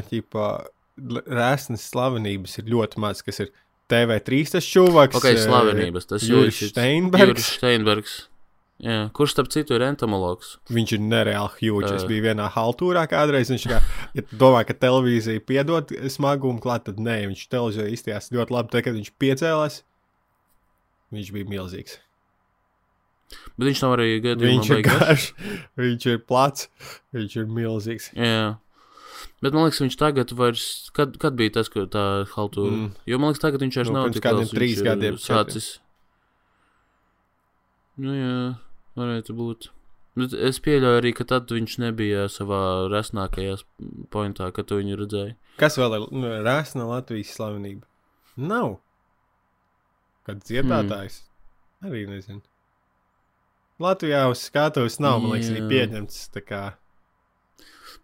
[0.98, 3.52] l- rēsnes slavenības ir ļoti maz, kas ir
[3.90, 5.16] TV3 tas čūvaks.
[5.18, 7.26] Ok, slavenības, tas Juris Steinbergs.
[7.32, 8.18] Juris Steinbergs.
[8.80, 10.54] Jā, kurš, starp citu, ir entomologs?
[10.72, 11.90] Viņš ir nereāli huge.
[11.98, 13.50] Es biju vienā haltūrā kādreiz.
[13.52, 13.80] Viņš kā,
[14.16, 18.72] ja domā, ka televīzija piedod smagumu klāt, tad nē, viņš televīzijā izstījās ļoti labi.
[18.72, 19.82] Tad, kad viņš piecēlās,
[21.14, 21.98] viņš bija milzīgs.
[23.54, 25.26] Bet viņš nav arī gadījumā Viņš ir garš.
[25.78, 26.66] viņš ir plats,
[27.14, 28.08] viņš ir milzīgs.
[28.18, 28.56] Jā.
[29.44, 30.64] Bet man liekas, viņš tagad vairs.
[30.96, 32.72] Kad, kad bija tas, ka tā haltūra?
[32.74, 32.88] Mm.
[33.08, 35.68] Jo man liekas, tagad viņš vairs Nu, nav tik liels, trīs gadiem, Sācis.
[38.00, 38.34] Nu jā,
[38.98, 39.70] varētu būt.
[40.18, 43.60] Bet es pieļauju arī, ka tad viņš nebija savā resnākajā
[44.12, 45.36] pointā, kad tu viņu redzēji.
[45.60, 47.86] Kas vēl ir nu, rēsna Latvijas slavenība?
[48.40, 48.78] Nav.
[50.28, 51.22] Kad dziedātājs?
[51.80, 51.88] Mm.
[51.90, 52.42] Arī nezinu.
[53.80, 56.22] Latvijā uz skatuves nav, man liekas, arī pieņemts.
[56.34, 56.62] Tā kā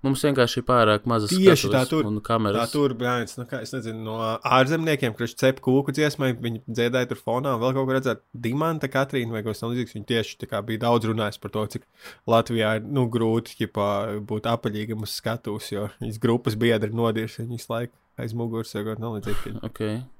[0.05, 2.70] Mums vienkārši ir pārāk mazas Tieši tā tur- un tā kameras.
[2.70, 7.16] tur bija, nu, kā es nezinu, no ārzemniekiem, kurš cep kūku dziesmai, viņi dziedāja tur
[7.16, 9.94] fonā, vēl kaut ko redzēt, Dimanta Katrīna vai kaut kas tamlīdzīgs.
[9.96, 11.87] Viņi tieši tā kā bija daudz runājis par to, cik
[12.29, 17.68] Latvijā ir, nu, grūti, ķipā, būt apaļīgam uz skatuves, jo viņas grupas biedri nodirsi viņas
[17.72, 19.61] laiku aiz muguras, vai kaut kā tamlīdzīga.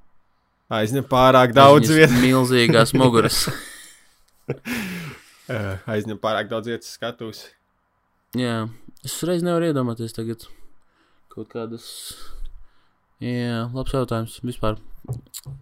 [0.73, 2.23] Aizņem pārāk daudz Viņas vietas.
[2.25, 3.45] Milzīgās muguras.
[5.47, 7.45] Eh, Aizņem pārāk daudz vietas skatuves.
[8.35, 8.65] Jā,
[9.07, 10.43] es reiz nevaru iedomāties tagad
[11.31, 11.85] kaut kādas.
[13.23, 14.35] Jā, labs jautājums.
[14.43, 14.81] Vispār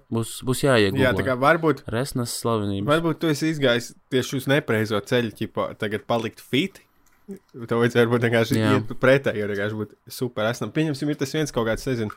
[0.08, 1.02] būs, būs jāiegūt.
[1.02, 2.94] Jā, tā kā varbūt, Resnas slavenība.
[2.94, 6.80] varbūt tu esi izgājis tieši uz nepareizo ceļu, ķipā, tagad palikt fit.
[7.28, 10.72] Tev vajadzēja būt vienkārši iet pretēji, jo vienkārši būt super esam.
[10.72, 12.16] Pieņemsim, ir tas viens kaut kāds, nezinu.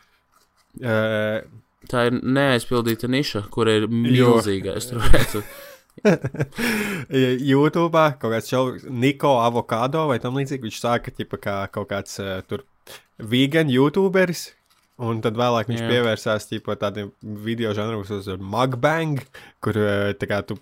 [0.79, 1.43] Uh,
[1.85, 4.73] Tā ir neaizpildīta niša, kur ir milzīga.
[4.79, 5.43] Es tur redzu.
[7.49, 10.65] YouTube kaut kāds šovs, Niko Avokado vai tam līdzīgi.
[10.67, 12.65] Viņš sāka ķipa, kā kaut kāds uh, tur
[13.17, 14.49] vegan YouTuberis.
[14.97, 15.89] Un tad vēlāk viņš Jā.
[15.91, 19.21] Pievērsās ķipa, tādiem video žanriem, kas uz mukbang,
[19.61, 19.77] kur
[20.17, 20.57] tā kā tu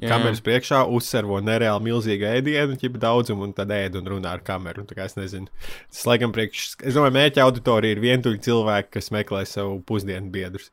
[0.00, 0.08] Jā.
[0.10, 4.86] kameras priekšā uzsvervo nereāli milzīgu ēdienu, ķipa daudzumu, un tad ēd un runā ar kameru.
[5.04, 5.50] Es nezinu,
[5.90, 10.72] tas laikam priekš, es domāju, mērķa auditorija ir vientuļi cilvēki, kas meklē savu pusdienu biedrus.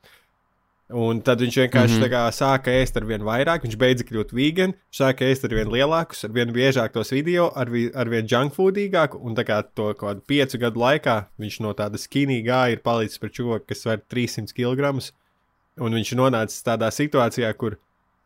[0.91, 2.33] Un tad viņš vienkārši mm -hmm.
[2.35, 6.25] sāka ēst ar vien vairāk, viņš beidza kļūt vegan, viņš sāka ēst ar vien lielākus,
[6.27, 10.01] ar vien biežāk tos video, ar, vi, ar vien junkfoodīgāku, un tā kā to kaut
[10.01, 14.01] kādu piecu gadu laikā viņš no tāda skinī gāja ir palicis par čoku, kas sver
[14.03, 14.99] 300 kg.
[15.79, 17.77] Un viņš nonāca tādā situācijā, kur,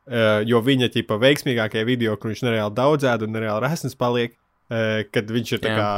[0.09, 4.35] uh, jo viņa ķipa veiksmīgākie video, kur viņš nereāli daudz ēd un nereāli resns paliek,
[4.69, 5.79] uh, kad viņš ir tā Jā.
[5.79, 5.89] kā,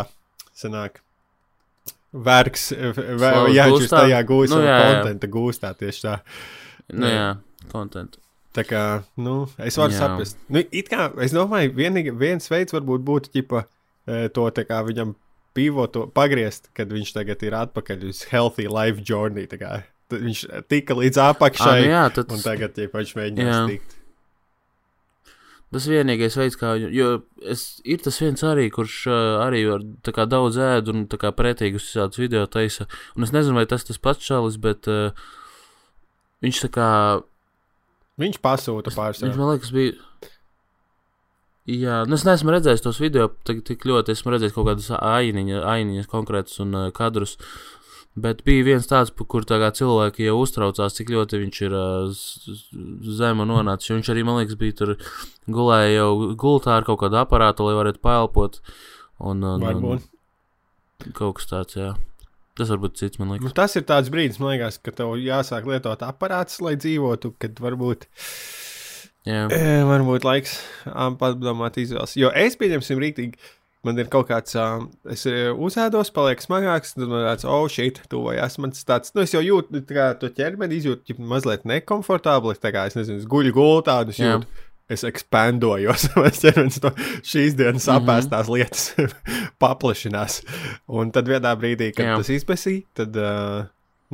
[0.57, 1.01] sanāk,
[3.33, 3.99] Slavas vai jā, gūstā?
[4.05, 4.93] tajā gūst Nu, jā, jā.
[4.95, 6.15] kontentu, gūstā tieši tā.
[6.93, 7.17] Nu, Jā.
[7.19, 8.17] jā, kontent.
[8.57, 8.83] Tā kā,
[9.21, 9.97] nu, es varu Jā.
[9.99, 10.05] jā.
[10.05, 10.39] saprast.
[10.49, 13.65] Nu, it kā, es domāju, vienīgi, viens veids varbūt būtu, ķipa,
[14.07, 15.13] eh, to tā kā viņam
[15.57, 19.45] pivotu pagriezt, kad viņš tagad ir atpakaļ uz healthy life journey.
[20.23, 23.19] viņš tika līdz Ah, apakšai, nu jā, tad un tagad, ja viņš Jā.
[23.21, 23.96] mēģinās tikt.
[25.75, 26.89] Tas vienīgais veids, kā viņu.
[26.95, 27.07] Jo
[27.53, 31.19] es, ir tas viens arī, kurš uh, arī var tā kā daudz ēd un tā
[31.21, 32.87] kā pretīgus visādus video taisa.
[33.17, 35.11] Un es nezinu, vai tas tas pats čalis, bet uh,
[36.45, 36.89] viņš tā kā.
[38.17, 39.35] Viņš pasūta Viņš pārsvarā.
[39.37, 39.97] man liekas, bija.
[41.67, 44.13] Jā, nu es neesmu redzējis tos video tik, tik ļoti.
[44.15, 47.35] Esmu redzējis kaut kādas ainiņa, ainiņas konkrētas un uh, kadrus.
[48.17, 51.75] Bet bija viens tāds, pa kur tā kā cilvēki jau uztraucās, cik ļoti viņš ir
[51.77, 52.07] uh,
[53.19, 53.91] zema nonācis.
[53.93, 54.95] Viņš arī, man liekas, bija tur
[55.53, 58.57] gulēja jau gultā ar kaut kādu aparātu, lai varētu paelpot.
[59.21, 60.07] Un, un, un Varbūt.
[61.17, 61.91] kaut kas tāds, jā.
[62.57, 63.53] Tas varbūt cits man Nu, liekas.
[63.53, 68.07] tas ir tāds brīdis, man liekas, ka tev jāsāk lietot aparātus, lai dzīvotu, kad varbūt,
[69.27, 70.55] Jā, e, varbūt laiks
[71.21, 72.15] padomāt izvēles.
[72.17, 73.37] Jo es pieņemsim rītīgi,
[73.85, 78.57] man ir kaut kāds, um, es uzēdos, paliek smagāks, tad man tāds, oh, šeit, tuvojas
[78.59, 82.57] man tas tāds, nu, es jau jūtu, tā kā to ķermeni izjūtu, ja mazliet nekomfortabli,
[82.59, 84.47] tā kā, es nezinu, es guļu gultā, un es jūtu,
[84.89, 86.91] es ekspandojos, mans ķermenis to
[87.27, 87.97] šīs dienas Mhm.
[88.01, 88.85] apēstās lietas
[89.63, 90.41] paplašinās.
[90.87, 92.13] Un tad vienā brīdī, kad Jā.
[92.15, 92.21] Jā.
[92.21, 93.65] tas izpēsīja, tad uh,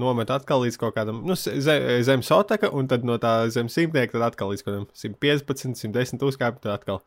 [0.02, 4.17] nomet atkal līdz kaut kādam nu, zem, zem sotaka, un tad no tā zem simtnieka
[4.26, 7.04] atkal līdz kaut kādam 115, 110 uzkāpt, tad atkal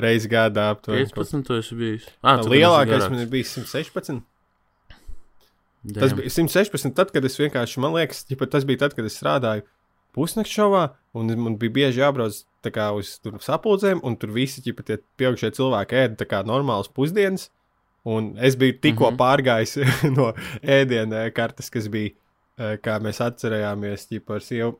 [0.00, 1.06] reizi gadā aptuveni.
[1.06, 1.46] kaut- 15.
[1.46, 2.08] tu esi bijis.
[2.22, 4.22] Ah, Lielākais man bijis 116.
[5.84, 6.00] Damn.
[6.00, 9.18] Tas bija 116, tad, kad es vienkārši, man liekas, ķipa, tas bija tad, kad es
[9.20, 9.66] strādāju
[10.16, 12.38] pusnakts šovā, un man bija bieži jābrauc
[12.72, 17.50] kā, uz sapulcēm, un tur visi ķipa, tie pieaugušie cilvēki ēda tā kā normālas pusdienas.
[18.04, 19.16] Un es biju tikko mm.
[19.16, 19.20] -hmm.
[19.20, 19.76] pārgājis
[20.16, 22.12] no ēdienu kartes, kas bija,
[22.58, 24.78] eh, kā mēs atcerējāmies, ķipa, ar sievu.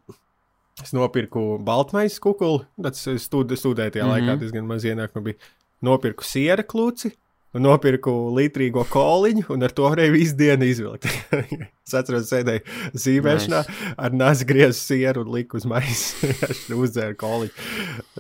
[0.82, 4.30] Es nopirku baltmaiņas kukuli, tas stud, studēju tajā mm -hmm.
[4.30, 5.14] laikā diezgan maz ienāk.
[5.14, 5.37] Man bija
[5.84, 7.12] nopirku siera kluci,
[7.54, 11.06] nopirku litrīgo koliņu, un ar to varēju visu dienu izvilkt.
[11.87, 12.64] es atceros, sēdēju
[12.98, 13.92] zīmēšanā, nice.
[14.06, 16.32] ar nazi griezu sieru un liku uz maisa.
[16.48, 17.68] Es uzdzēru koliņu.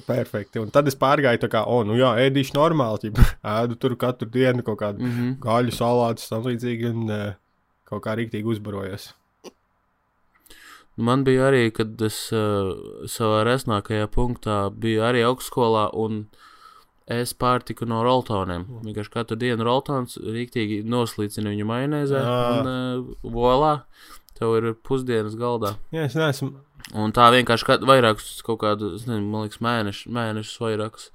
[0.06, 0.62] Perfekti.
[0.62, 3.08] Un tad es pārgāju tā kā, o, nu jā, ēdīšu normāli.
[3.08, 3.20] Ķip,
[3.56, 5.34] ēdu tur katru dienu kaut kādu Mm -hmm.
[5.42, 7.34] gaļu, salātus, tam līdzīgi, un uh,
[7.84, 9.12] kaut kā rīktīgi uzbarojos.
[10.96, 12.70] Man bija arī, kad es uh,
[13.10, 16.26] savā resnākajā punktā biju arī augstskolā, un
[17.10, 18.68] es pārtiku no roltoniem.
[18.84, 23.74] Vienkārši katru dienu roltons rīktīgi noslīcina viņu majonēzē un uh, volā.
[24.38, 25.76] Tev ir pusdienas galdā.
[25.94, 26.54] Jā, es neesmu.
[26.98, 31.10] Un tā vienkārši vairākus kaut kādu, es nezinu, man liekas, mēnešus, mēnešus vairākus.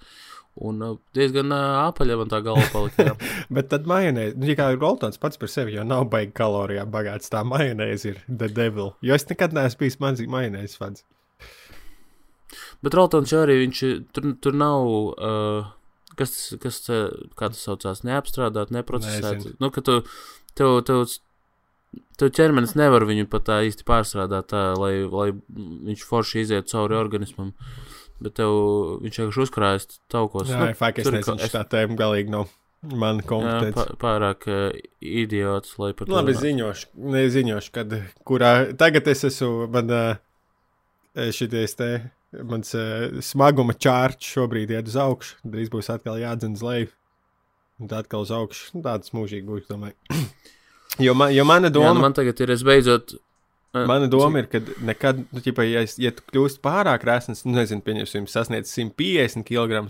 [0.68, 3.14] Un uh, diezgan uh, apaļa man tā galva palika.
[3.56, 6.92] Bet tad majonēze, nu, ja kā ir roltons pats par sevi, jau nav baigi kalorijām
[6.92, 7.32] bagāts.
[7.32, 8.92] Tā majonēze ir the devil.
[9.06, 11.06] Jo es nekad neesmu bijis mazs majonēzes fans.
[12.84, 13.84] Bet roltons arī viņš
[14.16, 14.88] tur, tur nav.
[15.16, 15.72] Uh,
[16.20, 17.08] kas, kas tā-
[17.40, 18.04] kā tas saucās?
[18.08, 19.40] Neapstrādāt, neprocesēt.
[19.40, 19.56] Nezinu.
[19.64, 20.02] Nu, ka tu,
[20.60, 21.06] tev, tev,
[22.20, 25.30] tev ķermenis nevar viņu pat tā īsti pārstrādāt, tā, lai, lai
[25.88, 27.54] viņš forši iziet cauri organismam.
[28.20, 28.54] Bet tev
[29.04, 30.50] viņš vienkārši uzkrājas taukos.
[30.52, 32.50] Jā, Nu, fakt, es nezinu, es- šī tēma galīgi nav
[32.84, 33.76] mana jā, kompetence.
[33.76, 37.96] pā- pārāk uh, idiots, lai par to Labi, ziņošu, neziņošu, kad,
[38.28, 39.92] kurā tagad es esmu, man
[41.36, 41.90] šities te,
[42.46, 46.92] mans eh, smaguma čārts šobrīd iet uz augšu, drīz būs atkal jādzen uz leju,
[47.80, 49.96] un tad atkal uz augšu, tāds mūžīgi būs, domāju.
[51.06, 53.16] jo, man, jo mana Jā, doma, nu man tagad ir, es beidzot.
[53.74, 57.56] Mana doma ir, ka nekad, nu, ķipa, ja, es- ja tu kļūsi pārāk resns, nu,
[57.58, 59.86] nezinu, pieņemsim, sasniedz 150 kg.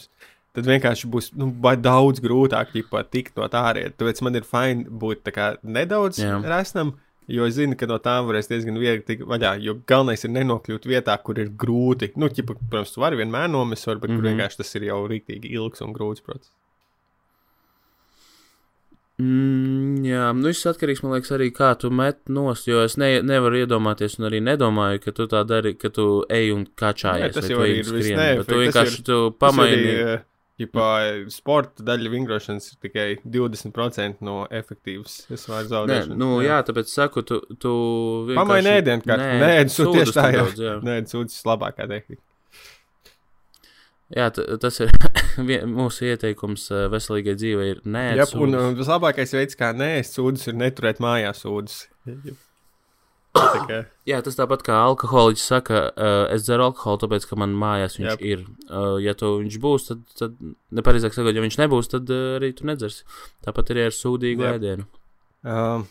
[0.53, 3.91] Tad vienkārši būs nu, daudz grūtāk ķipa, tikt no tā ārā.
[3.93, 6.41] Tāpēc man ir fini būt kā nedaudz Jā.
[6.43, 6.95] resnam,
[7.29, 9.51] Jo es zinu, ka no tām varēs diezgan viegli tikt vaļā.
[9.61, 12.09] Jo galvenais ir nenokļūt vietā, kur ir grūti.
[12.17, 14.17] Nu, ķipa, protams, tu vari vienmēr nomest, var, bet mm.
[14.17, 14.31] -hmm.
[14.31, 16.49] vienkārši tas ir jau rīktīgi ilgs un grūts process.
[19.19, 23.17] Mm, jā, nu viss atkarīgs, man liekas, arī kā tu met nost, jo es ne,
[23.25, 27.27] nevaru iedomāties un arī nedomāju, ka tu tā dari, ka tu ej un kačājies.
[27.27, 29.75] Nē, tas jau ir bet Tu vienkārši tu pamaini.
[29.75, 30.25] arī, eh,
[30.59, 30.87] Ģipā,
[31.31, 36.17] sporta daļa vingrošanas ir tikai 20% no efektīvas svāra Nē, zaudēšanas.
[36.19, 37.71] nu, jā, tāpēc saku, tu, tu
[38.35, 39.23] Pamaini vienkārši- ēdienu kārtu.
[39.23, 40.43] Nē, Nē, sūd sūdus tieši tā, jā.
[40.59, 40.73] jā.
[40.83, 42.21] Nē, sūdzes labākā tehnika.
[44.09, 44.89] Jā, tas ir
[45.79, 50.49] mūsu ieteikums eh, veselīgai dzīvei ir nē, Jā, un uh, vislabākais veids, kā nēst sūdzes,
[50.49, 51.83] ir neturēt mājās sūdzes.
[54.09, 58.09] Jā, tas tāpat kā alkoholiķis saka, uh, es dzeru alkoholu, tāpēc, ka man mājās viņš
[58.09, 58.25] Jep.
[58.25, 58.41] ir.
[58.65, 60.41] Uh, ja tu viņš būs, tad, tad
[60.75, 63.05] nepareizāk sakot, ja viņš nebūs, tad uh, arī tu nedzersi.
[63.45, 64.89] Tāpat arī ar sūdīgu ēdienu.
[65.45, 65.85] Um,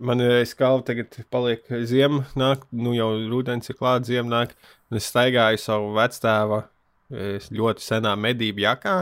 [0.00, 4.56] man ir skalva tagad paliek ziema, nāk, nu jau rudens ir klāts, ziema nāk,
[4.88, 6.72] un es staigāju savu vecstāva eh,
[7.10, 8.98] ļoti senā medību jakā.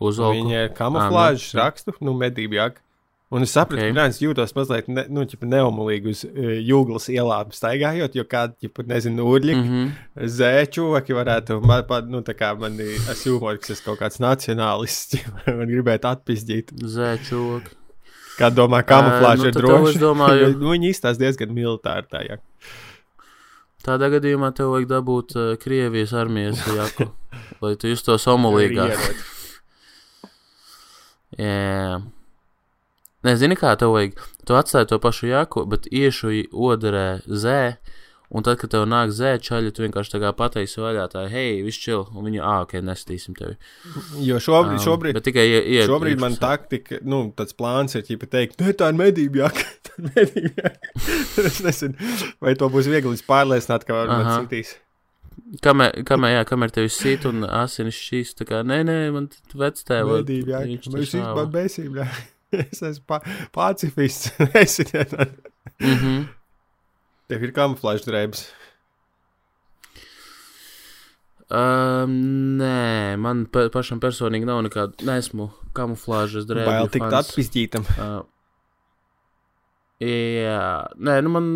[0.00, 0.36] Uzvalku.
[0.38, 2.80] Viņa ir kamuflāžas Ah, nu, rakstu, nu, medību jaka.
[3.30, 3.92] Un es sapratu, Ok.
[3.92, 4.22] ka okay.
[4.24, 9.26] jūtos mazliet ne, nu, ķipa, neomulīgi uz uh, jūglas ielām staigājot, jo kādi, ķipa, nezinu,
[9.28, 10.28] urļi, mm Mm -hmm.
[10.38, 15.18] zēčuvaki varētu, man, pa, nu, tā kā man ir humors, ka es kaut kāds nacionālists,
[15.58, 16.72] man gribētu atpizdīt.
[16.72, 17.76] Zēčoki.
[18.38, 19.90] Kā domā, kamuflāža nu, ir droša.
[19.90, 22.38] es domāju- nu, viņi izstāsta diezgan militāri tā, jā.
[23.88, 27.08] Tādā gadījumā tev vajag dabūt uh, Krievijas armijas jaku,
[27.64, 29.00] lai tu justos omulīgāk.
[31.38, 32.00] Jā.
[33.26, 34.20] Nezini, kā tev vajag.
[34.46, 37.60] Tu atstāji to pašu jaku, bet iešuji odarē zē
[38.28, 42.02] Un tad, kad tev nāk zēta čaļi, tu vienkārši pateiksi vaļā, tā, hei, viss čil,
[42.12, 43.54] un viņu, ah, ok, nestīsim tevi.
[44.20, 48.18] Jo šobrīd, Um, šobrīd, tikai ie, ie, šobrīd man taktika, nu, tāds plāns ir, ja
[48.20, 49.64] teikt, ne, tā ir medību jaka.
[49.88, 50.92] tā ir medību jaka.
[51.48, 52.12] es nezinu,
[52.44, 54.36] vai to būs viegli pārliecināt, ka Aha.
[54.42, 54.76] citīs.
[55.64, 60.20] Kamēr, kamēr, jā, kamēr tevi sit un asinis šīs, tā kā, nē, nē, man vectēva.
[60.20, 60.68] Medību jaka.
[60.68, 61.06] viņš šāva.
[61.06, 62.08] vispār besību.
[62.48, 63.18] Es esmu pa
[63.52, 64.30] pacifists.
[64.56, 64.78] Es
[65.78, 66.37] Mhm.
[67.28, 68.46] Tev ir kamuflāžu drēbes.
[71.48, 72.14] Um,
[72.60, 74.96] nē, man pa, pašam personīgi nav nekāda.
[75.08, 76.68] Nesmu kamuflāžas drēbju.
[76.68, 77.30] Bail tikt fans.
[77.30, 77.86] atpistītam.
[77.96, 78.20] Uh,
[80.04, 80.64] jā,
[80.96, 81.52] nē, nu man.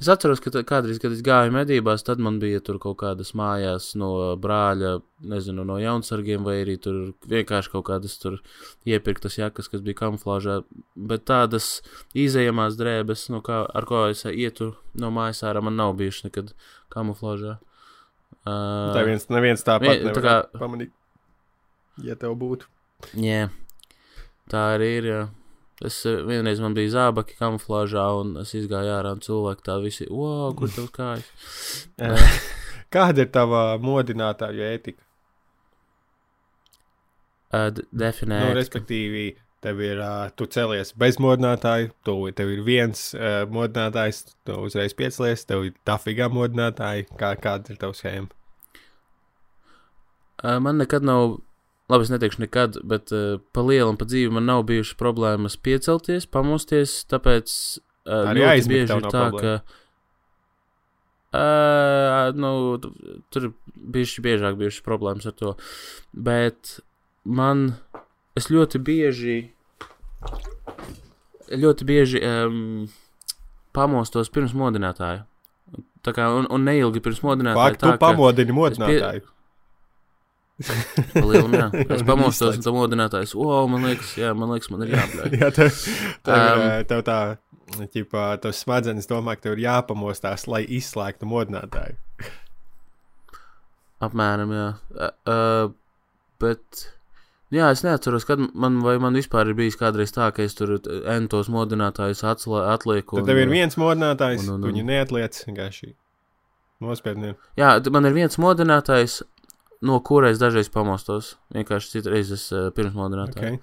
[0.00, 3.32] Es atceros, ka tā- kādreiz, kad es gāju medībās, tad man bija tur kaut kādas
[3.34, 8.38] mājās no brāļa, nezinu, no jaunsargiem, vai arī tur vienkārši kaut kādas tur
[8.86, 10.64] iepirktas jakas, kas bija kamuflāžā.
[10.96, 11.80] Bet tādas
[12.14, 16.52] izējamās drēbes, no kā, ar ko es ietu no mājas ārā, man nav bijušas nekad
[16.90, 17.58] kamuflāžā.
[18.46, 20.90] Uh, Tā viens, neviens tāpat Vie- tā kā- pamanīt.
[22.02, 22.64] Ja tev būtu.
[23.18, 23.50] Jā,
[24.48, 25.04] tā arī ir.
[25.04, 25.28] Jā.
[25.84, 30.08] Es eh, vienreiz man bija zābaki kamuflāžā, un es izgāju ārā, un cilvēki tā visi,
[30.10, 31.28] wow, kur tev kājas?
[31.98, 32.38] Eh,
[32.88, 35.02] Kāda ir tava modinātāja ētika?
[37.52, 38.38] Uh, definē.
[38.46, 39.26] Nu, respektīvi,
[39.64, 44.96] tev ir, uh, tu celies bez modinātāja, tu, tev ir viens uh, modinātājs, tu uzreiz
[44.96, 47.04] piecelies, tev ir dafīgā modinātāja.
[47.20, 48.32] Kā, kāda ir tava schēma?
[50.44, 51.38] uh, man nekad nav,
[51.88, 55.56] labi, es neteikšu nekad, bet uh, pa lielu un pa dzīvi man nav bijušas problēmas
[55.60, 59.40] piecelties, pamosties, tāpēc uh, Arī ļoti bieži ir tā, problēma?
[59.42, 59.84] ka.
[61.28, 62.92] Uh, nu, tu-
[63.32, 65.54] tur bija biežāk bijušas problēmas ar to.
[66.12, 66.78] Bet
[67.24, 67.74] man,
[68.36, 69.38] es ļoti bieži,
[71.52, 72.86] ļoti bieži um,
[73.76, 75.26] pamostos pirms modinātāja.
[76.04, 77.74] Tā kā, un, un neilgi pirms modinātāja.
[77.74, 79.24] Fakt, tu pamodini modinātāju.
[79.28, 79.37] Pa
[81.14, 81.66] lielam, jā.
[81.94, 85.36] Es pamostos, un tam modinātājs, wow, man liekas, jā, man liekas, man ir jābļauj.
[85.42, 85.70] Jā, tev,
[86.26, 87.18] tev, um, ir, tev tā,
[87.94, 91.98] ķipā, tavs smadzenes domā, ka tev ir jāpamostās, lai izslēgtu modinātāju.
[94.04, 94.66] Apmēram, jā.
[94.94, 95.70] Uh, uh,
[96.42, 96.84] bet,
[97.54, 100.76] jā, es neatceros, kad man, vai man vispār ir bijis kādreiz tā, ka es tur
[101.10, 103.18] entos modinātājus atlieku.
[103.18, 105.94] Tad tev ir viens modinātājs, un- un- un, un, viņu neatliec vienkārši.
[106.78, 107.32] Nospiedni.
[107.58, 109.16] Jā, man ir viens modinātājs,
[109.84, 111.36] no kura es dažreiz pamostos.
[111.54, 113.56] Vienkārši citreiz es uh, pirms modinātāja.
[113.56, 113.62] Okay.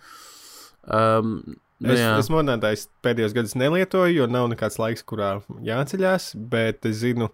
[0.86, 1.38] Um,
[1.82, 2.14] nu, Es, jā.
[2.22, 7.28] es modinātājs pēdējos gados nelietoju, jo nav nekāds laiks, kurā jāceļās, bet es zinu,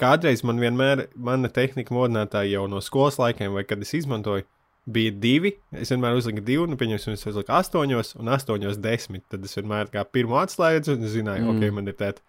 [0.00, 4.46] kādreiz man vienmēr, mana tehnika modinātāja jau no skolas laikiem, vai kad es izmantoju,
[4.90, 5.52] bija divi.
[5.76, 9.26] Es vienmēr uzliku divu, nu, pieņemsim, es uzliku astoņos un astoņos desmit.
[9.32, 11.56] Tad es vienmēr kā pirmo atslēdzu un zināju, mm.
[11.56, 12.24] Ok, man ir tāda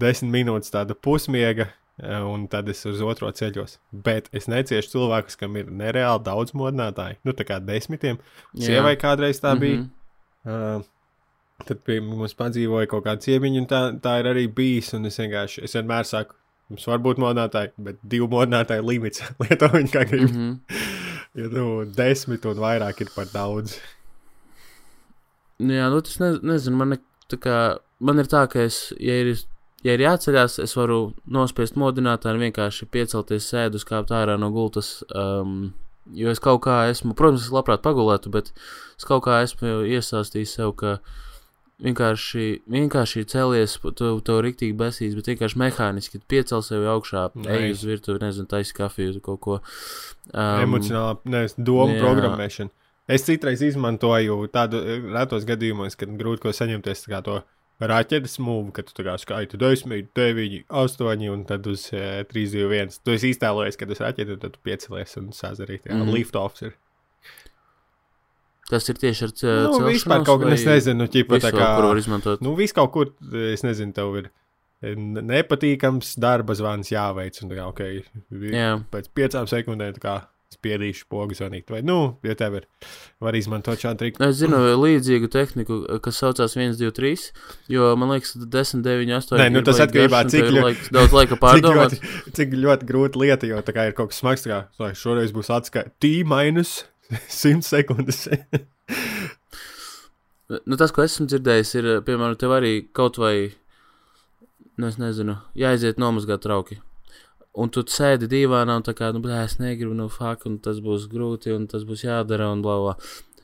[0.00, 1.68] desmit minūtes tāda pusmiega.
[2.02, 3.78] Eh, Un tad es uz otro ceļos.
[3.92, 7.20] Bet es neciešu cilvēkus, kam ir nereāli daudz modinātāju.
[7.24, 8.18] Nu, tā kā desmitiem.
[8.58, 9.84] Sievai kādreiz tā bija.
[9.84, 9.90] Mhm.
[10.44, 10.82] Uh,
[11.64, 14.92] tad pie mums padzīvoja kaut kāda ciemiņa, un tā, tā ir arī bijis.
[14.96, 16.36] Un es vienkārši, es vienmēr saku,
[16.72, 19.24] mums var būt modinātāji, bet divu modinātāju limits.
[19.42, 20.30] Lieto viņi kā grib.
[20.30, 20.36] Mm.
[20.40, 20.92] -hmm.
[21.34, 23.72] Ja nu desmit un vairāk ir par daudz.
[25.58, 26.98] Jā, nu tas ne, nezinu, man, ne,
[27.42, 27.56] kā,
[27.98, 29.32] man ir tā, ka es, ja ir,
[29.84, 34.96] ja ir jāceļās, es varu nospiest modinātāju un vienkārši piecelties sēdus, kāpt ārā no gultas.
[35.14, 35.74] Um,
[36.12, 38.50] jo es kaut kā esmu, protams, es labprāt pagulētu, bet
[38.98, 40.98] es kaut kā esmu iesāstījis sev, ka
[41.84, 47.26] vienkārši, vienkārši celies, tu to riktīgi besīs, bet vienkārši mehāniski piecel sevi augšā,
[47.56, 49.58] ej uz virtuvi, nezinu, taisi kafiju, kaut ko.
[50.32, 52.02] Um, Emocionālā, nevis domu jā.
[52.04, 52.72] programmēšana.
[53.14, 57.42] Es citreiz izmantoju tādu eh, retos gadījumos, kad grūti ko saņemties kā to
[57.90, 62.46] raķetes mūvu, kad tu tā kā skaiti 10, 9, 8 un tad uz uh, 3,
[62.54, 62.98] 2, 1.
[63.04, 65.84] Tu esi iztēlojies, kad uz raķeti, tad tu piecelies un sazarīt.
[65.88, 66.74] Jā, mm lift offs ir.
[68.70, 71.66] Tas ir tieši ar ce- Nu, celšanos vispār kaut kā, es nezinu, ķipa tā kā.
[71.76, 72.40] Kur var izmantot?
[72.40, 73.10] Nu, viss kaut kur,
[73.52, 74.30] es nezinu, tev ir
[74.82, 77.42] n- nepatīkams darba zvans jāveic.
[77.42, 78.70] Un, tā kā, vi- Jā.
[78.90, 80.16] pēc piecām sekundēm tā kā
[80.54, 81.68] spiedīšu pogu zvanīt.
[81.74, 81.96] Vai, nu,
[82.26, 82.64] ja tev ir,
[83.22, 84.22] var izmantot šādu triku.
[84.24, 87.26] Es zinu līdzīgu tehniku, kas saucās 1, 2, 3.
[87.74, 89.38] Jo man liekas, ka 10, 9, 8.
[89.42, 91.98] Nē, nu, tas atkarībā, garš, un cik ļo- laiks, daudz laika Cik pārdomāt.
[91.98, 94.92] ļoti, cik ļoti grūta lieta, jo tā kā ir kaut kas smags, tā kā lai
[94.98, 96.78] šoreiz būs atskaita T minus
[97.42, 98.24] 100 sekundes.
[100.68, 103.48] Nu, tas, ko esmu dzirdējis, ir, piemēram, tev arī kaut vai,
[104.76, 106.76] nu, es nezinu, jāiziet nomazgāt trauki.
[107.54, 110.80] Un tu sēdi divānā un tā kā, nu, blē, es negribu, nu, fuck, un tas
[110.82, 112.94] būs grūti, un tas būs jādara, un blā, blā.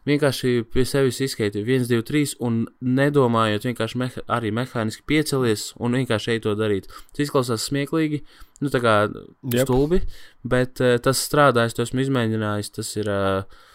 [0.09, 5.95] vienkārši pie sevis izskaiti 1, 2, 3 un nedomājot, vienkārši meha arī mehāniski piecelies un
[5.95, 6.91] vienkārši ej to darīt.
[7.13, 8.25] Tas izklausās smieklīgi,
[8.65, 9.63] nu tā kā Jep.
[9.63, 10.03] stulbi,
[10.43, 13.11] bet uh, tas strādājas, to esmu izmēģinājis, tas ir.
[13.11, 13.67] Uh,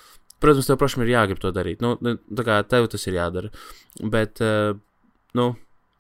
[0.44, 1.80] Protams, tev pašam ir jāgrib to darīt.
[1.82, 3.50] Nu, nu, tā kā tev tas ir jādara.
[4.04, 4.76] Bet, uh,
[5.40, 5.54] nu,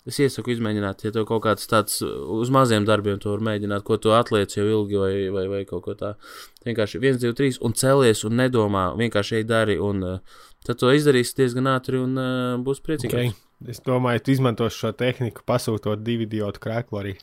[0.05, 3.97] es iesaku izmēģināt, ja tev kaut kāds tāds uz maziem darbiem to var mēģināt, ko
[4.01, 6.33] tu atliec jau ilgi vai, vai, vai kaut ko tādu.
[6.67, 10.93] Vienkārši viens, divi, trīs, un celies un nedomā, vienkārši ej dari, un uh, tad to
[10.93, 13.13] izdarīsi diezgan ātri un uh, būs priecīgs.
[13.13, 13.33] Okay.
[13.71, 17.15] Es domāju, tu izmantosi šo tehniku, pasūtot divu idiotu krēklu arī.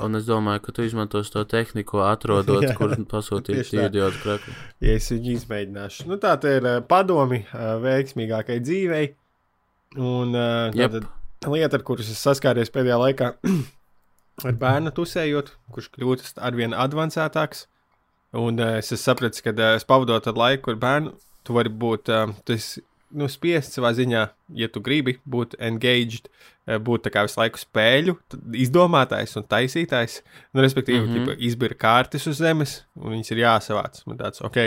[0.00, 3.88] Un es domāju, ka tu izmantosi to tehniku, atrodot, kur pasūtīt tā.
[3.88, 4.54] idiotu kreklu.
[4.84, 6.06] Ja es viņu izmēģināšu.
[6.10, 9.10] Nu, tā ir uh, padomi uh, veiksmīgākai dzīvei.
[9.98, 10.94] Un uh, Jep.
[10.94, 13.32] tātad lieta, ar kuras es saskāries pēdējā laikā,
[14.48, 17.66] ar bērnu tusējot, kurš kļūst arvien avansētāks.
[18.38, 21.12] Un uh, es esmu sapratis, ka uh, es pavadot ar laiku ar bērnu,
[21.44, 22.78] tu vari būt uh, tas,
[23.12, 24.26] nu, spiests savā ziņā,
[24.56, 26.30] ja tu gribi būt engaged,
[26.66, 28.14] būt tā kā visu laiku spēļu
[28.62, 30.20] izdomātājs un taisītājs.
[30.54, 31.14] Nu, respektīvi, mm.
[31.16, 31.40] -hmm.
[31.48, 34.02] izbira kārtas uz zemes, un viņas ir jāsavāc.
[34.06, 34.58] Un tāds, ok,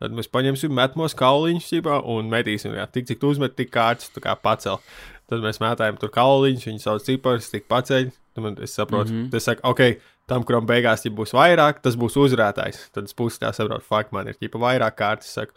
[0.00, 4.08] tad mēs paņemsim metmos kauliņus ķipā, un metīsim, jā, tik cik tu uzmet, tik kārtas
[4.14, 4.80] tu kā pacel.
[5.28, 8.10] Tad mēs mētājam tur kauliņus, viņi sauc ciparus, tik paceļ.
[8.36, 9.24] Man- Es saprotu, mm.
[9.24, 9.30] -hmm.
[9.30, 12.88] tas saka, ok, tam, kuram beigās ja būs vairāk, tas būs uzvarētājs.
[12.92, 15.32] Tad es pusi tā saprotu, fuck, man ir ķipa vairāk kārtas.
[15.36, 15.52] Saku,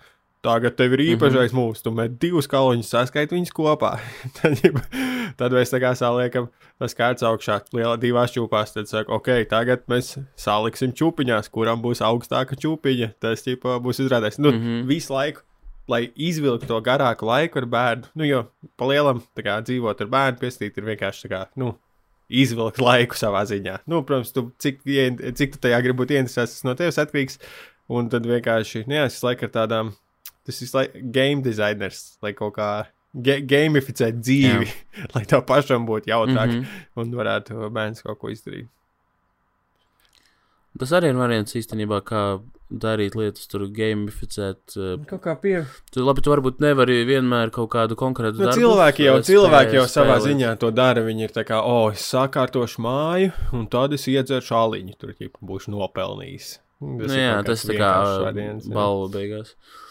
[0.46, 1.72] Tagad tev ir īpašais mm -hmm.
[1.72, 3.96] mūžs, tu met divus kauliņus, saskaiti viņus kopā.
[4.38, 4.62] tad,
[5.38, 6.48] tad mēs tā kā saliekam
[6.80, 8.74] tas kārtas augšā, lielā divās čūpās.
[8.74, 13.14] Tad saka, ok, tagad mēs saliksim čūpiņās, kuram būs augstāka čūpiņa.
[13.20, 14.39] Tas ģipa, būs izrādājis.
[14.39, 14.68] Nu, mm Mhm.
[14.68, 14.88] -hmm.
[14.88, 15.41] Visu laiku,
[15.88, 18.04] lai izvilktu to garāku laiku ar bērnu.
[18.16, 18.46] Nu, jo
[18.78, 21.46] pa lielam kā, dzīvot ar bērnu, piestīt ir vienkārši kā.
[21.56, 21.76] Nu,
[22.30, 23.80] Izvilkt laiku savā ziņā.
[23.86, 24.80] Nu, protams, tu, cik,
[25.36, 27.38] cik tu tajā gribi būt interesēts, tas no tevis atkarīgs.
[27.88, 29.91] Un tad vienkārši, nu, es laiku ar tādām,
[30.46, 32.70] tas ir like game designers, lai kaut kā
[33.16, 34.72] ga gamificēt dzīvi,
[35.16, 36.64] lai tev pašam būtu jautrāk mm.
[36.64, 36.88] -hmm.
[37.02, 38.68] un varētu bērns kaut ko izdarīt.
[40.76, 42.22] Tas arī ir variants īstenībā, kā
[42.70, 44.76] darīt lietas, tur gamificēt.
[44.76, 45.62] uh, Kaut kā pie.
[45.91, 48.60] Tu, labi, tu varbūt nevari vienmēr kaut kādu konkrētu Nu, darbu.
[48.60, 50.28] cilvēki jau, cilvēki jau savā spēlēt.
[50.28, 51.02] ziņā to dara.
[51.02, 54.98] Viņi ir tā kā, o, oh, es sakārtošu māju, un tad es iedzeršu aliņu.
[55.00, 56.60] Tur jau būšu nopelnījis.
[56.80, 57.93] Tas Nu, jā, tas tā kā
[58.36, 58.60] jā.
[58.68, 59.56] balva beigās.
[59.56, 59.85] Uh,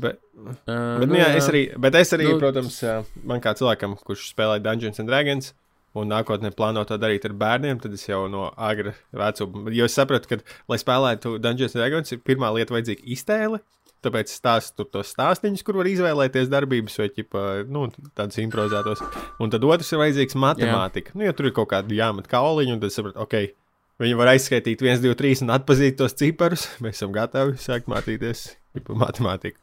[0.00, 3.38] bet, Uh, bet, nu, jā, es arī, bet es arī, Nu- nu, protams, uh, man
[3.40, 5.52] kā cilvēkam, kurš spēlē Dungeons and Dragons,
[5.94, 9.70] un nākotnē plāno to darīt ar bērniem, tad es jau no agra vecuma.
[9.72, 13.60] Jo es sapratu, ka, lai spēlētu Dungeons and Dragons, ir pirmā lieta vajadzīga iztēle.
[14.04, 17.86] Tāpēc stāstu tos stāstīņus, kur var izvēlēties darbības, vai ķipa, nu,
[18.18, 19.00] tādus improvizētos.
[19.40, 21.14] Un tad otrs ir vajadzīgs matemātika.
[21.14, 23.54] Nu, ja tur ir kaut kāda jāmet kauliņa, un tad sapratu, ok,
[24.02, 26.66] viņi var aizskaitīt 1, 2, 3 un atpazīt tos ciparus.
[26.84, 29.58] Mēs esam gatavi sākt mācīties ķipa, matemātiku.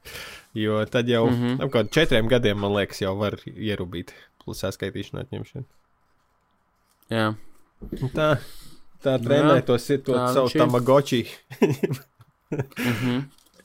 [0.57, 1.37] Jo tad jau mm.
[1.37, 1.63] -hmm.
[1.63, 5.65] ap kādiem četriem gadiem, man liekas, jau var ierubīt plus saskaitīšanu atņemšanu.
[7.11, 7.35] Jā,
[7.81, 8.37] Un Tā,
[9.01, 11.25] tā Nu trenē to, si- to tā savu tamagoči.
[12.51, 13.21] mhm.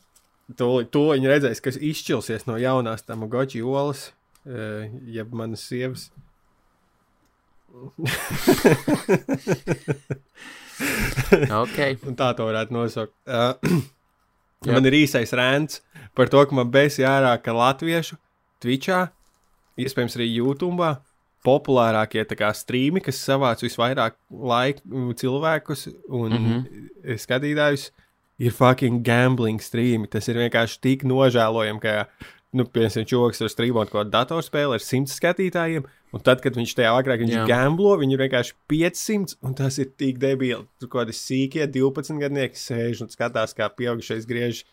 [0.59, 4.13] to, to viņi redzēs, kas izšķilsies no jaunās tamagoči olas,
[4.47, 6.11] uh, jeb manas sievas.
[11.63, 11.79] ok.
[12.09, 13.13] Un tā to varētu nosaukt.
[13.29, 13.53] Uh,
[14.65, 14.73] Jā.
[14.73, 15.83] man ir īsais rēns
[16.17, 18.17] par to, ka man bēs jārā, ka latviešu
[18.63, 19.11] Twitchā,
[19.77, 20.95] iespējams arī YouTube,
[21.47, 22.25] populārākie
[22.57, 26.47] strīmi, kas savāc visvairāk laiku cilvēkus un mm.
[26.47, 27.21] -hmm.
[27.23, 27.91] skatītājus,
[28.39, 30.09] ir fucking gambling strīmi.
[30.11, 32.09] Tas ir vienkārši tik nožēlojami, ka,
[32.53, 36.77] nu, piemēram, čoks ar strīmot kaut kādu datorspēli ar simts skatītājiem, un tad, kad viņš
[36.79, 40.65] tajā agrāk viņš gamblo, viņi ir vienkārši 500, un tas ir tik debīli.
[40.81, 44.65] Tur kaut kādi sīkie 12 gadnieki sēž un skatās, kā pieaugušais griež.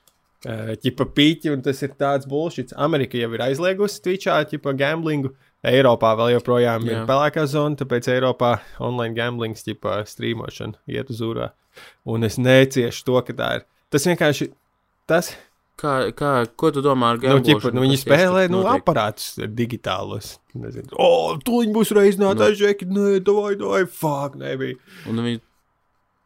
[0.44, 2.74] Uh, ķipa pīķi, un tas ir tāds bullshit.
[2.76, 5.32] Amerika jau ir aizliegusi Twitchā, ķipa gamblingu.
[5.64, 7.04] Eiropā vēl joprojām ir Jā.
[7.08, 11.54] pelēkā zona, tāpēc Eiropā online gamblings, ķipa strīmošana iet uz ūrā.
[12.04, 13.66] Un es neciešu to, ka tā ir.
[13.94, 14.50] Tas vienkārši,
[15.08, 15.32] tas,
[15.80, 17.60] Kā, kā, ko tu domā ar nu, gamblošanu?
[17.60, 18.84] ķipa, nu viņi spēlē, nu, notiek?
[18.84, 20.36] aparātus digitālos.
[20.54, 21.08] Nezinu, o,
[21.42, 24.78] tu viņi būs reizinātāji, žeki, nē, davai, davai, fuck, nebija.
[25.10, 25.42] Un viņi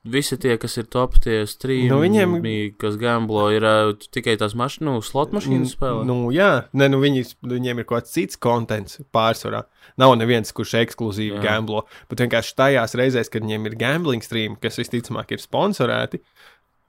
[0.08, 4.54] visi tie, kas ir top, tie strīmi, Nu, viņiem- kas gamblo, ir uh, tikai tās
[4.56, 6.06] mašīnas, nu, slot mašīnas spēlē.
[6.08, 9.64] Nu, jā, ne, nu, viņi, viņiem ir kaut kāds cits kontents pārsvarā.
[9.98, 11.44] Nav neviens, kurš ekskluzīvi Jā.
[11.44, 11.86] gamblo.
[12.12, 16.20] Bet vienkārši tajās reizēs, kad viņiem ir gambling stream, kas visticamāk ir sponsorēti,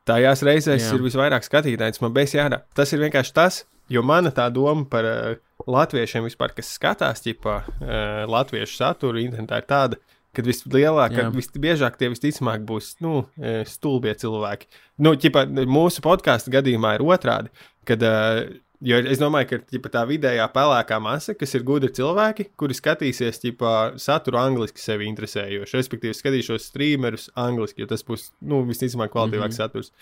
[0.08, 0.96] tajās reizēs Jā.
[0.96, 2.02] ir visvairāk skatītājs.
[2.02, 2.62] Man beigas jārā.
[2.76, 5.32] Tas ir vienkārši tas, jo mana tā doma par uh,
[5.68, 10.00] latviešiem vispār, kas skatās ķipā, uh, latviešu saturu internetā, ir tāda.
[10.36, 11.30] Kad vislielākā, Jā.
[11.34, 14.68] visbiežāk tie visticamāk būs nu, eh, stulbie cilvēki.
[15.02, 17.48] Nu, ķipa, mūsu podkāstu gadījumā ir otrādi,
[17.88, 18.44] kad uh,
[18.84, 23.40] Jo es domāju, ka ģipa, tā vidējā pelēkā masa, kas ir gudri cilvēki, kuri skatīsies
[23.42, 29.58] ģipa, saturu angliski sevi interesējoši, respektīvi skatīšos streamerus angliski, jo tas būs nu, visticamāk kvalitīvāks
[29.58, 29.66] mm -hmm.
[29.66, 29.92] saturs.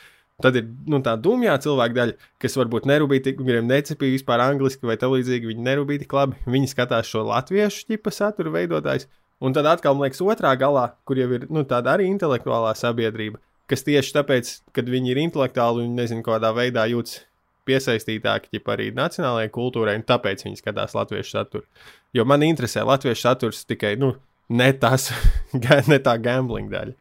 [0.45, 2.14] Tad ir nu, tā dumjā cilvēka daļa,
[2.45, 5.49] kas varbūt nerūpīgi, kuriem necepīja vispār angliski vai tā līdzīgi.
[5.49, 6.37] Viņi nerūpīgi labi.
[6.45, 9.09] Viņi skatās šo latviešu tipu satura veidotājs.
[9.41, 13.41] Un tad atkal, man liekas, otrā galā, kur jau ir nu, tāda arī intelektuālā sabiedrība,
[13.68, 17.24] kas tieši tāpēc, kad viņi ir intelektuāli un nezinu, kādā veidā jūtas
[17.67, 21.67] piesaistītāki arī nacionālajai kultūrai, un tāpēc viņi skatās latviešu saturu.
[22.14, 24.14] Jo man interesē latviešu saturs tikai nu,
[24.49, 25.11] ne, tas,
[25.91, 26.95] ne tā gambling daļa,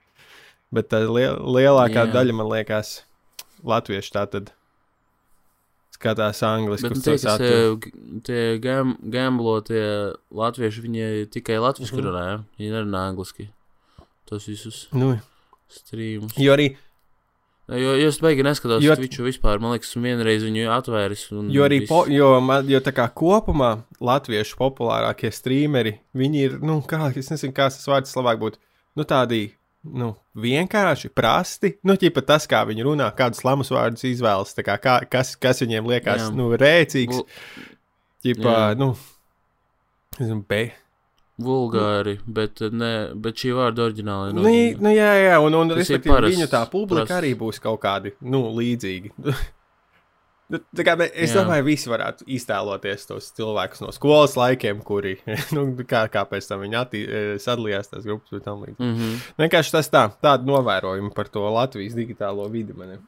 [0.73, 2.11] bet tā lielākā Jā.
[2.13, 3.03] daļa man liekas
[3.65, 4.53] latvieši tā tad
[5.95, 6.91] skatās angliski.
[6.91, 7.91] Bet tie, kas eh,
[8.25, 9.85] tie gam, gamblotie
[10.35, 12.09] latvieši, viņi tikai latviešu mm -hmm.
[12.09, 12.41] runā, ja?
[12.59, 13.49] viņi nerunā angliski.
[14.25, 15.15] Tos visus nu.
[15.69, 16.33] streamus.
[16.37, 16.75] Jo arī
[17.65, 19.57] Jo, jo es beigās neskatos jo, Twitchu vispār.
[19.61, 21.25] Man liekas, vienreiz viņu atvēris.
[21.53, 23.71] Jo arī po, jo, man, jo tā kā kopumā
[24.05, 28.61] latviešu populārākie streameri, viņi ir, nu, kā, es nezinu, kā tas vārds labāk būtu,
[28.99, 29.47] nu, tādi
[29.85, 31.73] nu, vienkārši, prasti.
[31.85, 35.89] Nu, ķipa tas, kā viņi runā, kādus lamus vārdus izvēlas, kā, kā, kas, kas viņiem
[35.89, 36.31] liekas, Jā.
[36.37, 37.25] nu, rēcīgs.
[38.25, 38.93] Ķipa, nu,
[40.21, 40.67] zinu, be.
[41.41, 44.37] Vulgāri, bet, ne, bet šī vārda oriģināli ir.
[44.37, 44.53] Nu,
[44.85, 47.17] nu, jā, jā, un, un respektīvi, viņu tā publika paras.
[47.17, 49.11] arī būs kaut kādi, nu, līdzīgi.
[50.45, 51.39] Nu, kā, es Jā.
[51.39, 55.15] domāju, visi varētu iztēloties tos cilvēkus no skolas laikiem, kuri,
[55.57, 58.77] nu, kā, kā pēc tam viņi attī, e, sadalījās tās grupas un tam līdzīgi.
[58.77, 59.23] Mm -hmm.
[59.41, 62.99] Vienkārši tas tā, tāda novērojuma par to Latvijas digitālo vidi man.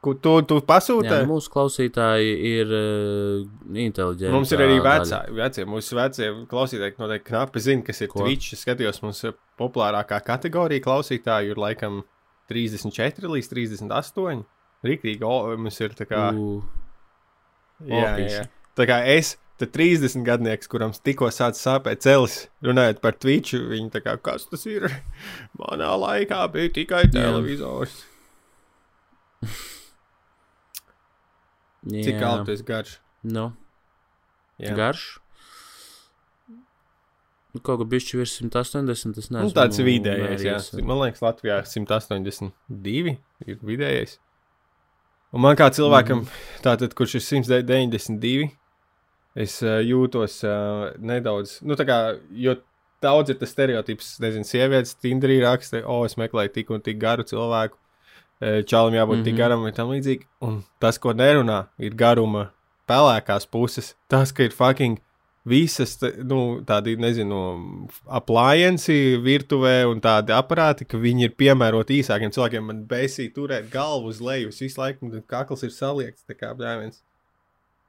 [0.00, 1.10] Ko tu, tu pasūti?
[1.10, 4.32] Jā, nu, mūsu klausītāji ir uh, inteliģenti.
[4.32, 8.22] Mums ir arī vecā, vecie, mūsu vecie klausītāji noteikti knapi zina, kas ir Ko?
[8.22, 8.54] Twitch.
[8.56, 9.20] Es skatījos, mums
[9.60, 11.98] populārākā kategorija klausītāju ir laikam
[12.48, 14.40] 34 līdz 38.
[14.88, 16.30] Rīktīgi, mums ir tā kā.
[16.32, 16.64] Uh.
[17.84, 18.46] Jā, jā.
[18.80, 23.92] Tā kā es, tad 30 gadnieks, kuram tikko sācis sāpēt celis, runājot par Twitch, viņi
[23.92, 24.88] tā kā, kas tas ir?
[25.60, 28.00] Manā laikā bija tikai televizors.
[31.88, 32.04] jā.
[32.06, 32.98] Cik altis garš?
[33.22, 33.50] Nu.
[34.60, 34.76] Jā.
[34.76, 35.04] Garš?
[37.50, 39.28] Nu, kaut kā bišķi virs 180, tas.
[39.34, 40.58] Nu, tāds vidējais, jā.
[40.86, 43.16] Man liekas, Latvijā 182
[43.46, 44.18] ir vidējais.
[45.34, 46.62] Un man kā cilvēkam, mm -hmm.
[46.62, 48.50] tātad, kurš ir 192,
[49.34, 51.98] es uh, jūtos uh, nedaudz, nu, tā kā,
[52.30, 52.56] jo
[53.02, 57.22] daudz ir tas stereotips, nezinu, sievietes Tinderī raksta, o, es meklēju tik un tik garu
[57.22, 57.78] cilvēku,
[58.40, 59.24] čalam jābūt mm -hmm.
[59.24, 59.42] tik mhm.
[59.42, 60.26] garam vai tam līdzīgi.
[60.40, 62.50] Un tas, ko nerunā, ir garuma
[62.88, 63.94] pelēkās puses.
[64.08, 64.98] Tas, ka ir fucking
[65.44, 72.66] visas nu, tādi, nezinu, applianci virtuvē un tādi aparāti, ka viņi ir piemēroti īsākiem cilvēkiem.
[72.66, 77.00] Man besīja turēt galvu uz leju, visu laiku kakls ir saliekts, tā kā brāļs.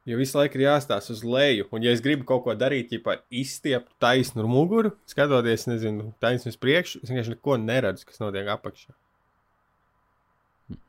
[0.10, 3.20] Jo visu laiku ir jāstāsta uz leju, un, ja es gribu kaut ko darīt, ja
[3.30, 8.96] izstiept taisnu muguru, skatoties, nezinu, taisnu uz priekšu, es vienkārši neko neredzu, kas notiek apakšā.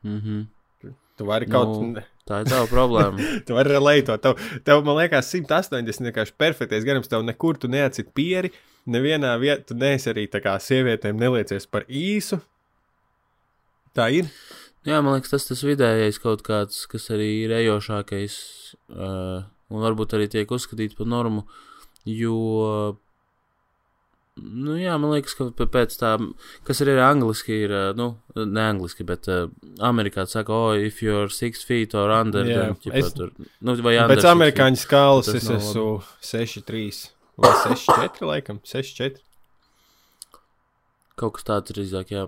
[0.03, 0.43] Mm -hmm.
[1.17, 3.21] Tu vari kaut nu, tā ir tava problēma.
[3.45, 4.21] tu vari relētot.
[4.21, 7.07] Tev, tev, man liekas, 180 vienkārši perfektais garums.
[7.11, 8.51] Tev nekur tu neatcīt pieri.
[8.89, 12.41] Nevienā vietā tu neesi arī tā kā sievietēm neliecies par īsu.
[13.93, 14.31] Tā ir.
[14.83, 18.35] Jā, man liekas, tas tas vidējais kaut kāds, kas arī ir ejošākais.
[18.89, 21.45] Uh, un varbūt arī tiek uzskatīts par normu.
[22.09, 22.97] Jo
[24.41, 26.15] Nu, jā, man liekas, ka pēc tā,
[26.65, 29.43] kas arī ir angliski, ir, nu, ne angliski, bet uh,
[29.85, 33.75] Amerikā saka, oh, if you're six feet or under, jā, then, ķipa, es, tur, nu,
[33.85, 34.15] vai under.
[34.15, 37.03] Pēc amerikāņu skalas es esmu 6-3
[37.43, 39.21] vai 6-4, laikam, 6-4.
[41.21, 42.25] Kaut kas tāds drīzāk, jā.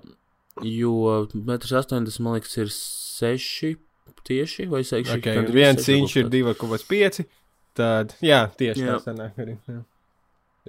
[0.62, 0.93] Jo
[1.34, 3.74] 1,80 m, man liekas, ir 6
[4.30, 5.10] tieši vai 6.
[5.18, 7.26] Okay, viens inč ir 2,5.
[7.76, 8.93] Tad, jā, tieši jā.
[8.93, 9.58] tā sanāk arī.
[9.66, 9.82] Jā.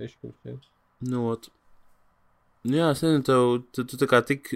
[0.01, 0.57] 6,5.
[1.05, 1.37] Nu,
[2.67, 3.45] Jā, es nezinu, tev,
[3.75, 4.49] tu, tu tā kā tik,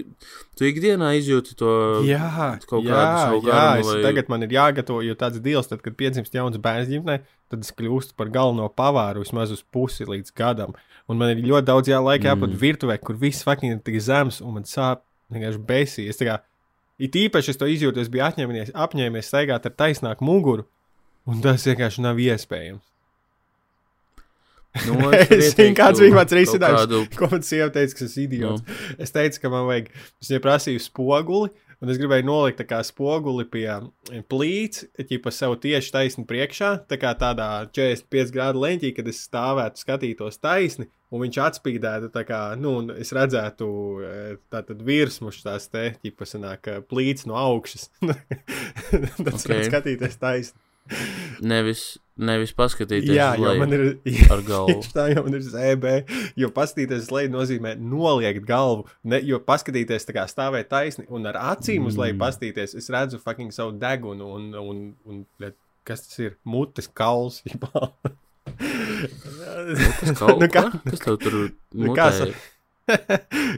[0.57, 1.73] tu ikdienā izjūti to
[2.03, 3.87] jā, kaut jā, kādu savu jā, garumu.
[3.87, 4.01] Vai...
[4.03, 7.19] Tagad man ir jāgatavo, jo tāds dīls, tad, kad piedzimst jauns bērns ģimnē,
[7.51, 10.75] tad es kļūstu par galveno pavāru vismaz uz pusi līdz gadam.
[11.07, 12.31] Un man ir ļoti daudz jālaika mm.
[12.33, 16.09] jāpat virtuvē, kur viss fucking ir tik zems, un man sāp vienkārši besī.
[16.11, 16.39] Es tā kā,
[16.99, 20.67] it īpaši es to izjūtu, es biju apņēmies, apņēmies staigāt ar taisnāku muguru,
[21.31, 22.90] un tas vienkārši nav iespējams.
[24.87, 26.85] Nu, es zinu, kāds bija mans risinājums.
[26.85, 27.01] Kādu...
[27.17, 28.63] Ko man sieva teica, ka es esmu idiots.
[28.63, 28.79] Nu.
[29.03, 29.91] Es teicu, ka man vajag,
[30.21, 31.51] es viņai prasīju spoguli,
[31.81, 33.67] un es gribēju nolikt kā spoguli pie
[34.31, 39.23] plīts, ja pa sev tieši taisni priekšā, tā kā tādā 45 grādu leņķī, kad es
[39.27, 43.69] stāvētu, skatītos taisni, un viņš atspīdētu, tā kā, nu, es redzētu
[44.07, 44.17] e,
[44.53, 47.89] tātad virsmuši tās te, ja pa sanāk plīts no augšas.
[48.05, 49.57] Tas okay.
[49.57, 50.67] var skatīties taisni.
[51.41, 53.83] Nevis, nevis paskatīties Jā, uz leju man ir.
[54.31, 54.77] ar galvu.
[54.93, 55.93] Tā jau man ir ZB.
[56.39, 58.85] Jo paskatīties uz leju nozīmē noliegt galvu.
[59.03, 62.21] Ne, jo paskatīties tā kā stāvēt taisni un ar acīm uz leju Mm.
[62.23, 65.53] paskatīties, es redzu fucking savu degunu un, un, un, un
[65.87, 66.37] kas tas ir?
[66.45, 67.41] Mutes kauls.
[70.41, 71.35] Nu, kā- kas tev tur
[71.73, 72.09] Nu, kā?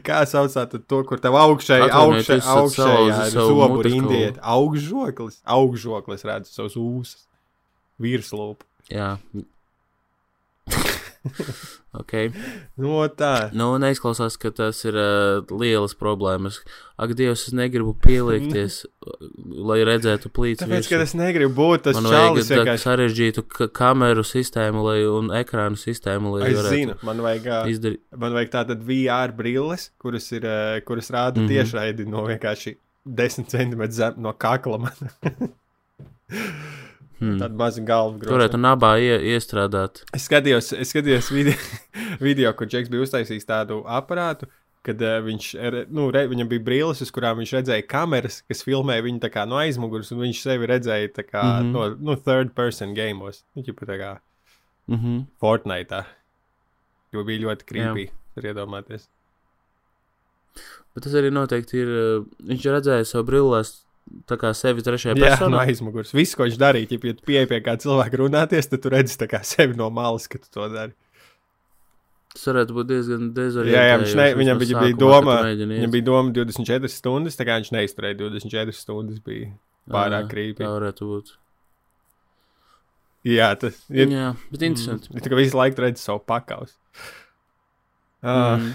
[0.06, 2.68] Kā saucāt to, kur tev augšējā salauzis ir savu
[3.58, 7.24] zobu rindiet, augšžoklis, augšžoklis redzu savus ūsus,
[8.02, 8.66] virslūpu.
[8.92, 9.14] Jā.
[12.00, 12.12] ok.
[12.80, 13.48] No tā.
[13.56, 16.60] Nu, neizklausās, ka tas ir uh, lielas problēmas.
[17.00, 18.82] Ak, Dievs, es negribu pieliekties,
[19.70, 20.62] lai redzētu plīts.
[20.62, 21.08] Tāpēc, ka virsū.
[21.08, 22.84] es negribu būt tas Man vajag čalis tādu vienkārši.
[22.84, 28.04] sarežģītu ka kameru sistēmu lai, un ekrānu sistēmu, lai Es varētu zinu, man vajag, izdarīt.
[28.24, 31.46] man vajag tātad VR brilles, kuras, ir, ā, kuras rāda mm.
[31.46, 31.56] -hmm.
[31.56, 34.78] tiešraidi no vienkārši 10 centimetriem no kakla.
[37.24, 37.38] Hmm.
[37.40, 38.18] Tāda maza galva.
[38.18, 38.34] groza.
[38.34, 40.02] Turētu nabā ie, iestrādāt.
[40.16, 41.56] Es skatījos, es skatījos video,
[42.28, 44.50] video kur Džeks bija uztaisījis tādu aparātu,
[44.84, 45.48] kad uh, viņš,
[45.94, 49.56] nu, re, viņam bija brilles, uz kurām viņš redzēja kameras, kas filmēja viņu kā no
[49.62, 51.72] aizmugures, un viņš sevi redzēja kā mm.
[51.72, 51.72] -hmm.
[51.72, 53.44] no nu, third person gameos.
[53.56, 54.12] Viņš ir tā kā
[54.86, 55.24] Mm -hmm.
[55.40, 56.04] Fortnite.
[57.12, 58.10] Jo bija ļoti creepy.
[58.36, 59.08] Var iedomāties.
[60.94, 61.88] Bet tas arī noteikti ir.
[61.88, 63.83] uh, Viņš redzēja savu brillēs,
[64.28, 65.62] tā kā sevi trešajā Jā, no personā.
[65.68, 66.12] aizmugures.
[66.16, 69.76] Viss, ko viņš darīja, ja tu pieeji pie kāda cilvēka runāties, tad tu redzi sevi
[69.78, 70.92] no malas, ka tu to dari.
[72.34, 73.76] Tas varētu būt diezgan dezorientējoši.
[73.76, 77.60] Jā, jā viņš ne, viņam bija, bija doma, viņam bija doma 24 stundas, tā kā
[77.60, 79.20] viņš neizturēja 24 stundas.
[79.22, 79.52] Bija.
[79.90, 80.64] pārāk creepy.
[80.64, 81.34] Tā varētu būt.
[83.24, 84.10] Jā, tas ir.
[84.12, 85.08] Jā, bet interesanti.
[85.12, 86.74] Mm, tā kā visu laiku redz savu pakaus.
[88.24, 88.72] Uh, Mm.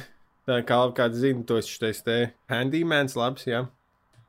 [0.48, 3.68] tā kā kāds zina, to šis te handymans labs, jā.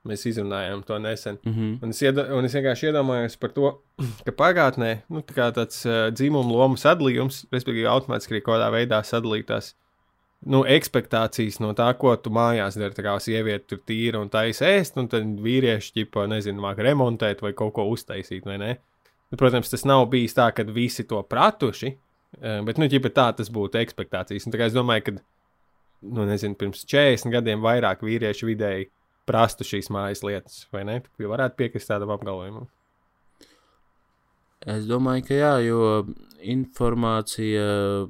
[0.08, 1.36] Mēs izrunājām to nesen.
[1.44, 1.72] Mm -hmm.
[1.82, 3.72] Un es, iedo, un es vienkārši iedomājos par to,
[4.26, 9.74] ka pagātnē nu, tā tāds uh, dzīvumu lomu sadalījums, respektīvi, automātiski arī kādā veidā sadalītās
[10.46, 12.96] nu, expectācijas no tā, ko tu mājās dari.
[12.96, 17.42] Tā kā sieviete tur tīra un taisa ēst, un tad vīrieši, ģipa, nezinu, māk remontēt
[17.44, 18.76] vai kaut ko uztaisīt, vai ne?
[19.30, 21.92] Nu, protams, tas nav bijis tā, ka visi to pratuši,
[22.40, 24.46] bet, nu, ģipa, tā tas būtu expectācijas.
[24.46, 25.12] Un tā kā es domāju, ka,
[26.08, 28.88] nu, nezinu, pirms 40 gadiem vairāk vīrieši vidēji
[29.30, 31.00] prastu šīs mājas lietas, vai ne?
[31.16, 32.68] Tu varētu piekrist tādam apgalvojumam.
[34.68, 35.84] Es domāju, ka jā, jo
[36.40, 37.62] informācija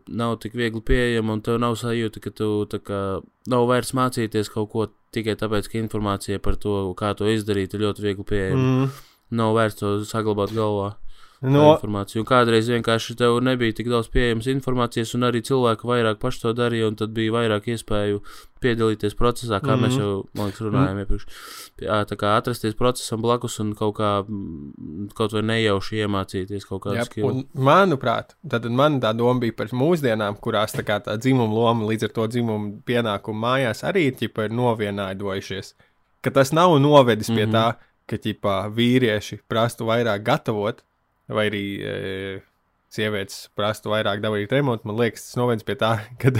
[0.09, 3.03] nav tik viegli pieejama, un tev nav sajūta, ka tu kā
[3.51, 7.85] nav vērts mācīties kaut ko tikai tāpēc, ka informācija par to, kā to izdarīt, ir
[7.87, 8.67] ļoti viegli pieejama.
[8.67, 8.91] Mm.
[9.39, 10.97] Nav vērts to saglabāt galvā.
[11.41, 11.63] No...
[11.73, 12.21] Informāciju.
[12.21, 16.51] Un kādreiz vienkārši tev nebija tik daudz pieejamas informācijas, un arī cilvēki vairāk paši to
[16.53, 18.19] darīja, un tad bija vairāk iespēju
[18.61, 19.81] piedalīties procesā, kā mm.
[19.87, 20.03] mēs Mhm.
[20.03, 21.07] jau, man liekas, runājām mm.
[21.07, 21.25] iepriekš.
[21.87, 26.83] Jā, tā kā atrasties procesam blakus un kaut kā, mm, kaut vai nejauši iemācīties kaut
[26.85, 27.33] kādu skilu.
[27.57, 32.11] manuprāt, tad man tā doma bija par mūsdienām, kurās tā, kā tā dzimuma loma līdz
[32.11, 35.73] ar to dzimumu pienākumu mājās arī ķipa, ir novienaidrojušies.
[36.21, 37.49] Ka tas nav novedis pie Mhm.
[37.49, 37.57] mm -hmm.
[37.57, 37.75] tā,
[38.07, 40.85] ka ķipa, vīrieši prastu vairāk gatavot,
[41.35, 41.95] vai arī e,
[42.91, 44.89] sievietes prastu vairāk darīt remontu.
[44.91, 46.33] Man liekas, tas novedis pie tā, ka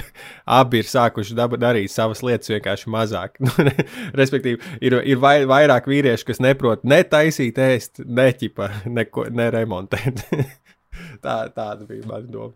[0.59, 3.39] abi ir sākuši darīt savas lietas vienkārši mazāk.
[3.47, 3.87] Nu, re-
[4.19, 9.51] Respektīvi, ir, ir vai, vairāk vīriešu, kas neprot ne taisīt, ēst, ne ķipa, neko, ne
[9.55, 10.25] remontēt.
[11.25, 12.55] tā, tāda bija mana doma.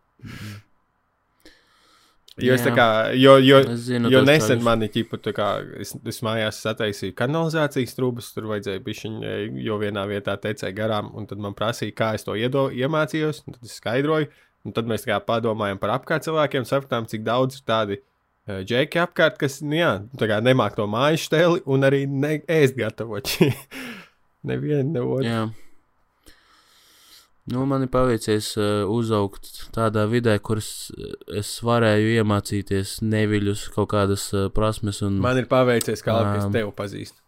[2.43, 6.17] Jo es kā, jo, jo, Es zinu, jo nesen man ir ķipa, kā es, es
[6.27, 9.21] mājās sataisīju kanalizācijas trūkumus, tur vajadzēja bišķiņ,
[9.63, 13.55] jo vienā vietā tecēja garām, un tad man prasīja, kā es to iedo, iemācījos, un
[13.55, 14.33] tad es skaidroju,
[14.67, 19.05] un tad mēs kā padomājam par apkārt cilvēkiem, sapratām, cik daudz ir tādi uh, džeki
[19.05, 23.31] apkārt, kas, nu jā, tā kā nemāk to māju steli un arī ne ēst gatavot.
[24.51, 25.31] Nevienu, ne otru.
[27.53, 30.89] Nu, man ir paveicies uh, uzaugt tādā vidē, kur es,
[31.29, 35.03] es varēju iemācīties neviļus, kaut kādas uh, prasmes.
[35.05, 37.21] Un Man ir paveicies, kā ka es tevi pazīstu.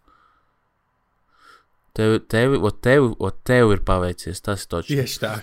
[1.97, 4.41] tev, tev, o tev, o tev ir paveicies.
[4.45, 4.93] Tas ir točs.
[4.95, 5.35] Tieši tā.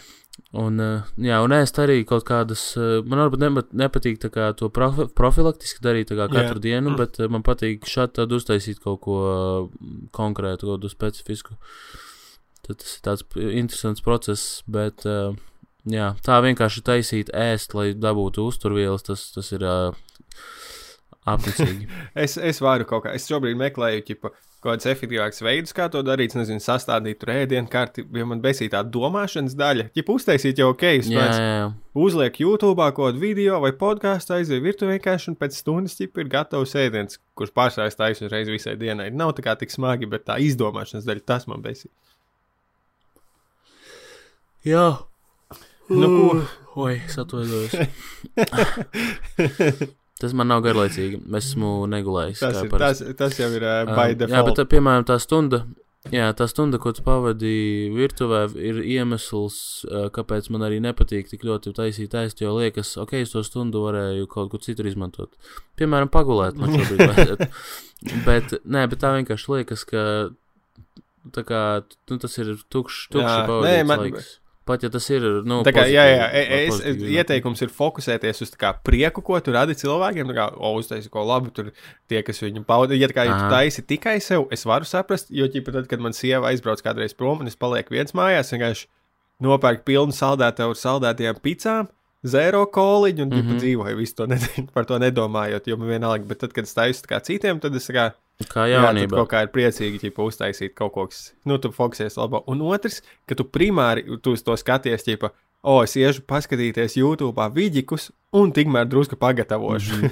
[0.57, 4.71] Un, uh, jā, un es arī kaut kādas, uh, man varbūt nepat, nepatīk kā to
[4.74, 9.69] profi, profilaktiski darīt kā katru dienu, bet uh, man patīk šādi uztaisīt kaut ko uh,
[10.17, 11.57] konkrētu, kaut ko specifisku.
[12.64, 15.36] Tad tas ir tāds interesants process, bet uh,
[15.89, 19.91] jā, tā vienkārši taisīt ēst, lai dabūtu uzturvielas, tas, tas ir uh,
[21.28, 21.89] apnicīgi.
[22.24, 24.32] Es, es varu kaut kā, es šobrīd meklēju, ķipa,
[24.64, 26.32] kaut kādus efektīvākus veidus, kā to darīt.
[26.32, 29.89] Es Nezinu, sastādīt tur ēdienu kārti, jo man besīja tā domāšanas daļa.
[29.97, 31.66] Ja uztaisīt jau ok, es jā, jā, jā.
[32.05, 36.32] uzliek YouTube kaut kādu video vai podkāstu, aizēju virtuvē vienkārši, un pēc stundas ķipa ir
[36.38, 39.11] gatavs ēdiens, kurš pārsvarā taisa uzreiz visai dienai.
[39.11, 41.91] Nav tā kā tik smagi, bet tā izdomāšanas daļa tas man besīja.
[44.64, 44.86] Jā,
[45.89, 46.41] Nu, ko?
[46.76, 47.72] Oi, atvainojos.
[50.22, 51.20] tas man nav garlaicīgi.
[51.38, 52.39] Es esmu negulējis.
[52.41, 55.57] Tas, ir, tas, tas jau ir uh, Um, by Jā, bet, tā, piemēram, tā stunda,
[56.14, 59.57] jā, tā stunda, ko tu pavadīji virtuvē, ir iemesls,
[59.89, 63.78] uh, kāpēc man arī nepatīk tik ļoti taisīt ēst, jo liekas, ok, es to stundu
[63.86, 65.32] varēju kaut kur citur izmantot.
[65.80, 67.45] Piemēram, pagulēt man šobrīd vajadzētu.
[68.26, 70.01] bet, nē, bet tā vienkārši liekas, ka
[71.36, 71.61] tā kā,
[72.09, 73.38] nu, tas ir tukšs, tukšs Jā,
[74.64, 77.72] Pat ja tas ir, nu, Tā kā, jā, jā, pozitīvi, e- es, pozitīvi ieteikums ir
[77.76, 80.32] fokusēties uz kā, prieku, ko tu radi cilvēkiem.
[80.38, 81.74] Kā, o, uztaisi ko labu, tur
[82.07, 82.95] tie, kas viņu pauda.
[82.95, 86.16] Ja kā ja tu taisi tikai sev, es varu saprast, jo, ķipa, tad, kad man
[86.16, 88.88] sieva aizbrauc kādreiz prom un es palieku viens mājās, vienkārši
[89.43, 91.91] nopērku pilnu saldētāju ar saldētajām picām.
[92.24, 93.41] Zero koliņu un mm.
[93.43, 93.59] -hmm.
[93.59, 94.39] dzīvoju visu to, ne,
[94.76, 97.89] par to nedomājot, jo man vienalga, bet tad, kad es taisu kā citiem, tad es
[97.91, 98.14] kā,
[98.49, 99.21] Kā Jā, jaunībā.
[99.21, 102.47] kaut kā ir priecīgi, ja uztaisīt kaut ko, kas, nu, tu fokusējies labāk.
[102.51, 105.31] Un otrs, ka tu primāri tu uz to skaties, ja,
[105.63, 110.01] o, es iešu paskatīties YouTube vidikus un tikmēr drusku pagatavošu.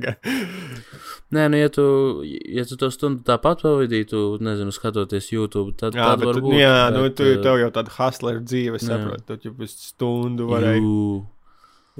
[0.00, 1.36] Mm.
[1.36, 1.82] Nē, nu, ja tu,
[2.26, 6.42] ja tu to stundu tāpat pavadītu, nezinu, skatoties YouTube, tad jā, tā bet, var tu,
[6.46, 6.56] būt.
[6.58, 8.88] jā, nu, bet, tu, eh, tev jau tāda hustler dzīve, jā.
[8.88, 11.04] saproti, tu jau pēc stundu varēji jū,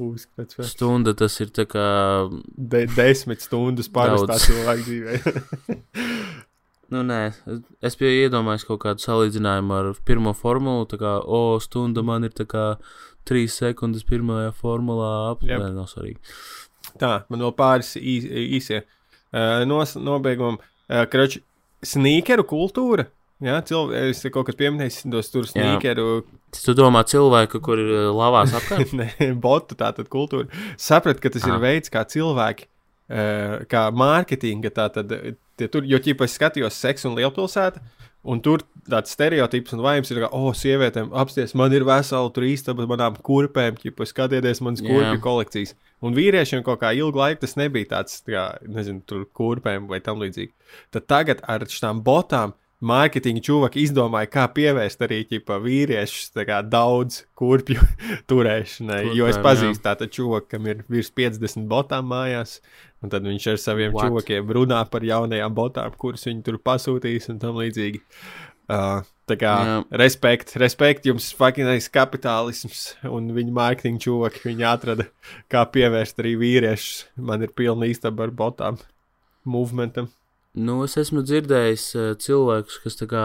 [0.06, 0.64] uzskatīt.
[0.68, 1.86] Stunda tas ir tā kā.
[2.56, 5.18] De, desmit stundas parastā cilvēka dzīvē.
[6.90, 7.18] Nu, nē,
[7.86, 10.88] es biju iedomājies kaut kādu salīdzinājumu ar pirmo formulu.
[10.90, 12.64] Tā kā, o, stunda man ir tā kā
[13.28, 15.12] trīs sekundes pirmajā formulā.
[15.30, 15.44] Ap...
[15.46, 15.62] Jep.
[15.62, 16.18] Nē, nav svarīgi.
[16.98, 18.26] Tā, man vēl pāris īs,
[18.56, 20.58] īsie uh, nos, nobeigumi.
[20.90, 21.44] Uh, Kroči,
[21.86, 23.06] sneakeru kultūra.
[23.40, 25.52] Jā, cilvēks, es kaut kad tos tur Jā.
[25.54, 28.92] sneakeru, Tu domā cilvēku, kur ir eh, lavās apkārt?
[29.00, 29.06] ne,
[29.38, 30.48] botu tātad kultūra.
[30.76, 31.60] Saprat, ka tas ir Ah.
[31.62, 32.66] veids, kā cilvēki,
[33.10, 37.80] uh, kā mārketinga, tātad, eh, tie tur, jo ķipa es skatījos seksu un lielpilsētu,
[38.24, 42.42] un tur tāds stereotips un vaims ir, ka, oh, sievietēm apsties, man ir vesela tur
[42.44, 44.90] īstaba manām kurpēm, ķipa skatieties manas Jā.
[44.90, 45.74] kurpju kolekcijas.
[46.02, 50.00] Un vīriešiem kaut kā ilgu laiku tas nebija tāds, tā kā, nezinu, tur kurpēm vai
[50.04, 50.50] tam līdzīgi.
[50.90, 56.60] Tad tagad ar šām botām mārketinga čūvaki izdomāja, kā pievērst arī ķipa, vīriešus tā kā,
[56.64, 57.80] daudz kurpju
[58.30, 59.02] turēšanai.
[59.16, 62.58] jo es Kurpēm, pazīstu tādu čūvaku, kam ir virs 50 botām mājās,
[63.04, 64.08] un tad viņš ar saviem What?
[64.08, 68.04] čūvakiem runā par jaunajām botām, kuras viņi tur pasūtīs un tam līdzīgi.
[68.70, 69.78] Uh, tā kā Jā.
[69.98, 74.44] respekt, respekt jums, fucking kapitālisms un viņa mārketinga čūvaki.
[74.46, 75.08] Viņi atrada,
[75.50, 77.08] kā pievērst arī vīriešus.
[77.18, 78.78] Man ir pilna istaba ar botām,
[79.42, 80.06] movementam.
[80.58, 83.24] Nu, es esmu dzirdējis uh, cilvēkus, kas kā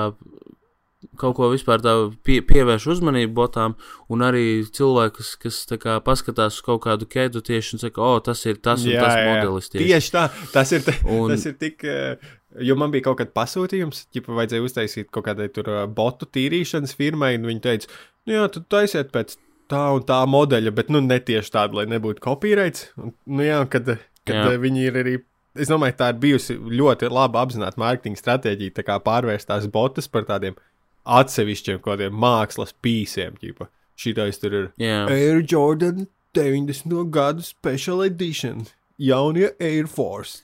[1.21, 1.93] kaut ko vispār tā
[2.25, 3.75] pie, pievērš uzmanību botām,
[4.11, 8.41] un arī cilvēkus, kas kā paskatās uz kaut kādu ķēdu tieši un saka, o, tas
[8.49, 9.69] ir tas un Jā, tas jā, modelis.
[9.73, 9.85] Tieši.
[9.91, 10.23] Tieši tā,
[10.53, 11.83] tas ir, Un- tas ir tik.
[11.83, 12.17] eh,
[12.55, 16.95] Jo man bija kaut kāda pasūtījums, ja vajadzēja uztaisīt kaut kādai tur eh, botu tīrīšanas
[16.95, 17.89] firmai, un viņi teica,
[18.25, 19.35] nu jā, tad taisiet pēc
[19.71, 22.85] tā un tā modeļa, bet nu ne tieši tāda, lai nebūtu kopīraits.
[23.27, 24.53] Nu jā, kad, kad jā.
[24.61, 25.15] viņi ir arī.
[25.55, 30.09] Es domāju, tā ir bijusi ļoti labi apzināta mārketinga stratēģija, tā kā pārvērst tās botas
[30.11, 30.57] par tādiem
[31.05, 33.37] atsevišķiem kaut kādiem mākslas pīsiem.
[33.39, 33.69] Ķipa.
[33.95, 35.05] Šitais tur ir Jā.
[35.07, 37.05] Air Jordan 90.
[37.15, 38.65] gadu special edition.
[38.99, 40.41] Jaunie Air Force.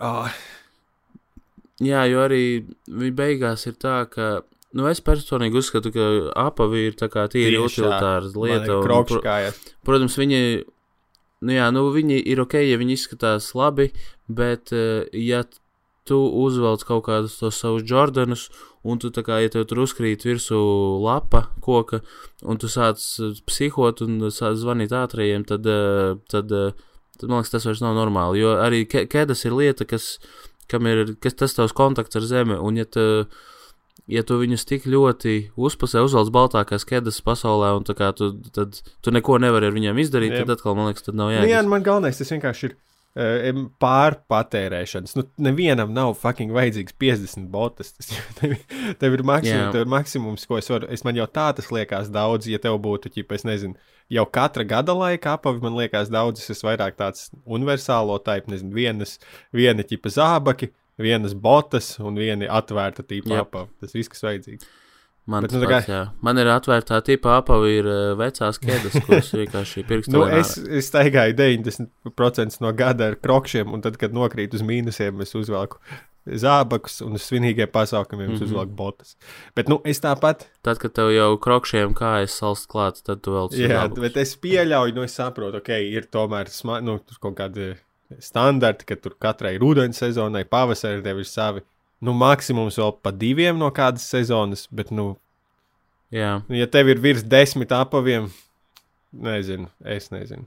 [0.00, 0.32] Ah,
[1.80, 2.44] Jā, jo arī
[3.16, 4.42] beigās ir tā, ka.
[4.76, 6.04] Nu, es personīgi uzskatu, ka
[6.38, 8.68] apavi ir tā kā tīri utilitāra lieta.
[8.68, 9.50] ir un, pro-.
[9.86, 10.40] Protams, viņi,
[11.40, 13.90] nu jā, nu viņi ir ok, ja viņi izskatās labi,
[14.28, 15.44] bet eh, ja
[16.08, 18.48] tu uzvelc kaut kādus tos savus Jordanus,
[18.82, 20.58] un tu tā kā, ja tev tur uzkrīt virsū
[21.04, 22.00] lapa koka,
[22.42, 26.72] un tu sāc eh, psihot un sāc zvanīt ātrajiem, tad, eh, tad, eh,
[27.20, 30.16] tad man liekas, tas vairs nav normāli, jo arī kēdas ir lieta, kas,
[30.70, 33.06] kam ir, kas tas tavs kontakts ar zemi, un ja tu,
[34.10, 39.14] ja tu viņus tik ļoti uzpasē, uzvelc baltākās kēdes pasaulē, un kā tu, tad tu
[39.14, 40.46] neko nevari ar viņiem izdarīt, Jep.
[40.46, 41.66] tad atkal, man liekas, tad nav Nu, jā, jēgas.
[41.68, 45.14] nu, man galvenais tas vienkārši ir uh, pārpatērēšanas.
[45.18, 47.92] Nu, nevienam nav fucking vajadzīgs 50 botas.
[47.98, 48.56] Tas, tev,
[49.00, 49.70] tev, ir maksimums, Jā.
[49.74, 50.90] tev ir maksimums, ko es varu.
[50.92, 53.78] Es man jau tā tas liekas daudz, ja tev būtu, ķip, es nezinu,
[54.10, 56.42] jau katra gada laikā apavi man liekas daudz.
[56.42, 59.18] Es esmu vairāk tāds universālo taipu, nezinu, vienas,
[59.54, 60.72] viena ķipa zābaki.
[61.00, 63.70] Vienas botas un viena atvērta tīpa apava.
[63.80, 64.68] Tas viss, kas vajadzīgs.
[65.30, 66.00] Man, Bet, nu, pats, jā.
[66.24, 70.14] man ir atvērtā tipa apavi, ir uh, vecās kēdes, kuras vienkārši pirkstu.
[70.16, 75.20] Nu, es, es staigāju 90% no gada ar krokšiem, un tad, kad nokrīt uz mīnusiem,
[75.22, 75.78] es uzvelku
[76.40, 78.36] zābakus un uz svinīgiem pasākumiem mm.
[78.36, 78.48] -hmm.
[78.48, 79.14] uzvelku botas.
[79.56, 83.54] Bet nu, es tāpat, Tad, kad tev jau krokšiem kājas salst klāt, tad tu vēl
[83.56, 87.72] jā, bet es pieļauju, nu, es saprotu, ok, ir tomēr sma, nu, tur kaut kādi
[88.18, 91.60] standarti, ka tur katrai rudenī sezonai, pavasarī tev ir savi.
[92.00, 95.16] Nu, maksimums vēl pa diviem no kādas sezonas, bet, nu,
[96.10, 98.30] Jā, Ja tev ir virs desmit apaviem,
[99.12, 100.46] nezinu, es nezinu.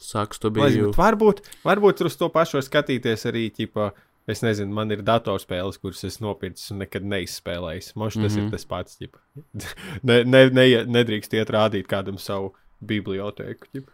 [0.00, 0.86] sāks to Nezinu, biju.
[0.90, 3.90] bet varbūt, varbūt tur uz to pašu skatīties arī, ķipa,
[4.26, 7.92] es nezinu, man ir datorspēles, kuras es nopirku un nekad neizspēlēju.
[7.94, 8.36] Moš tas mm -hmm.
[8.38, 8.46] Mhm.
[8.46, 8.96] ir tas pats.
[8.98, 9.18] Ķipa.
[10.08, 13.66] ne, ne, ne, nedrīkst iet rādīt kādam savu bibliotēku.
[13.74, 13.92] Ķipa.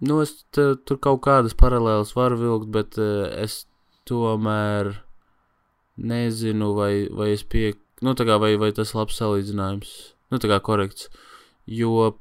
[0.00, 3.66] Nu, es te, tur kaut kādas paralēlas varu vilkt, bet uh, es
[4.08, 4.94] tomēr
[6.00, 7.84] nezinu, vai, vai es piekrītu.
[8.00, 9.90] Nu, tā kā vai, vai tas ir labs salīdzinājums.
[10.32, 11.10] Nu, tā kā korekts.
[11.68, 12.14] Jo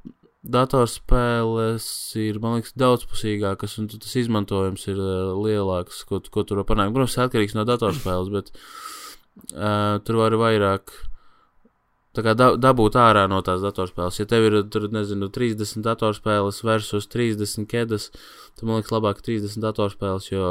[0.43, 1.85] datorspēles
[2.19, 6.95] ir, man liekas, daudzpusīgākas, un tas izmantojums ir uh, lielāks, ko, ko tur var panākt.
[6.95, 8.51] Protams, atkarīgs no datorspēles, bet
[9.55, 10.91] uh, tur var vairāk.
[12.19, 14.17] Tā kā da, dabūt ārā no tās datorspēles.
[14.19, 18.09] Ja tev ir, tur, nezinu, 30 datorspēles versus 30 kedas,
[18.59, 20.49] tad man liekas, labāk 30 datorspēles, jo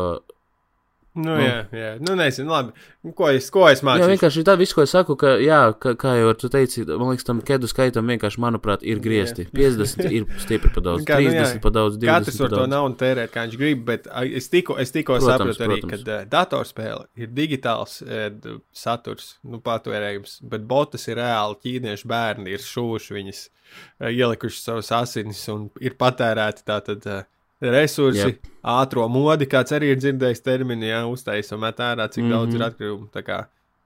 [1.18, 1.36] Nu, Nu.
[1.42, 1.88] jā, jā.
[2.04, 2.72] Nu, nezinu, labi.
[3.02, 4.08] Nu, Ko es, ko es Jā, mācīju?
[4.12, 7.26] vienkārši tā viss, ko es saku, ka, jā, ka, kā jau tu teici, man liekas,
[7.26, 9.46] tam kedu skaitam vienkārši, manuprāt, ir griezti.
[9.56, 12.66] 50 ir stipri pa daudz, Kā, nu, 30 jā, pa daudz, 20 Katrs var to
[12.70, 17.08] naudu tērēt, kā viņš grib, bet es tikko, es tikko sapratu arī, ka uh, datorspēle
[17.18, 18.28] ir digitāls uh,
[18.70, 24.92] saturs, nu, patvērējums, bet botas ir reāli ķīniešu bērni, ir šūši viņas uh, ielikuši savus
[24.94, 27.08] asinis un ir patērēti tātad.
[27.08, 27.26] Uh,
[27.58, 28.50] Resursi, yep.
[28.70, 32.36] ātrā modi, kāds arī ir dzirdējis terminu, jā, uztaisīt un met ārā, cik mm -hmm.
[32.36, 33.08] daudz ir atkritumu.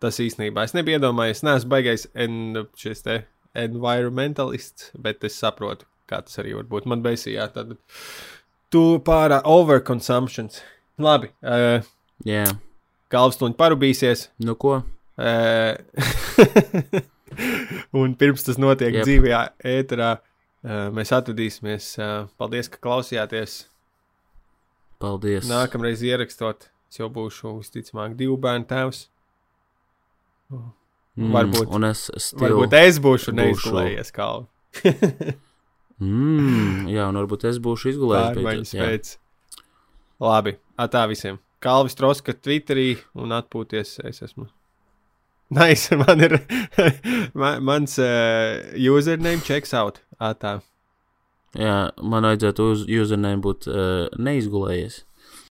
[0.03, 3.23] Tas īstenībā es nebiju iedomājies, neesmu baigais en, šis te
[3.55, 6.87] environmentalists, bet es saprotu, kā tas arī var būt.
[6.87, 7.77] Man besījā tad
[8.71, 10.63] tu pārā overconsumptions.
[10.99, 11.81] Labi, uh,
[12.25, 12.45] Jā,
[13.11, 14.29] galvstuņi parubīsies.
[14.39, 14.83] nu ko?
[15.17, 15.77] Uh,
[18.03, 19.05] un pirms tas notiek yep.
[19.05, 20.32] dzīvajā ēterā, uh,
[20.65, 21.87] mēs atvadīsimies.
[21.99, 23.65] Uh, paldies, ka klausījāties.
[25.03, 25.49] Paldies.
[25.51, 29.09] Nākamreiz ierakstot, es jau būšu visticamāk divu bērnu tēvs.
[30.53, 32.07] Mm, varbūt- Un es.
[32.39, 34.29] Varbūt es būšu būšu- neizgulējies kā
[36.03, 37.93] Mm, jā, un varbūt es būšu
[38.75, 38.87] jā.
[38.89, 39.11] pēc.
[40.23, 40.57] Labi,
[40.89, 41.39] tā visiem.
[41.63, 44.01] Kalvis Troska Twitterī un atpūties.
[44.09, 44.49] Es esmu.
[45.53, 46.39] Nice, man ir
[47.35, 50.01] man, mans uh, username checks out.
[50.23, 50.53] Ā, tā.
[51.59, 55.03] jā, man vajadzētu uz username būt uh, neizgulējies.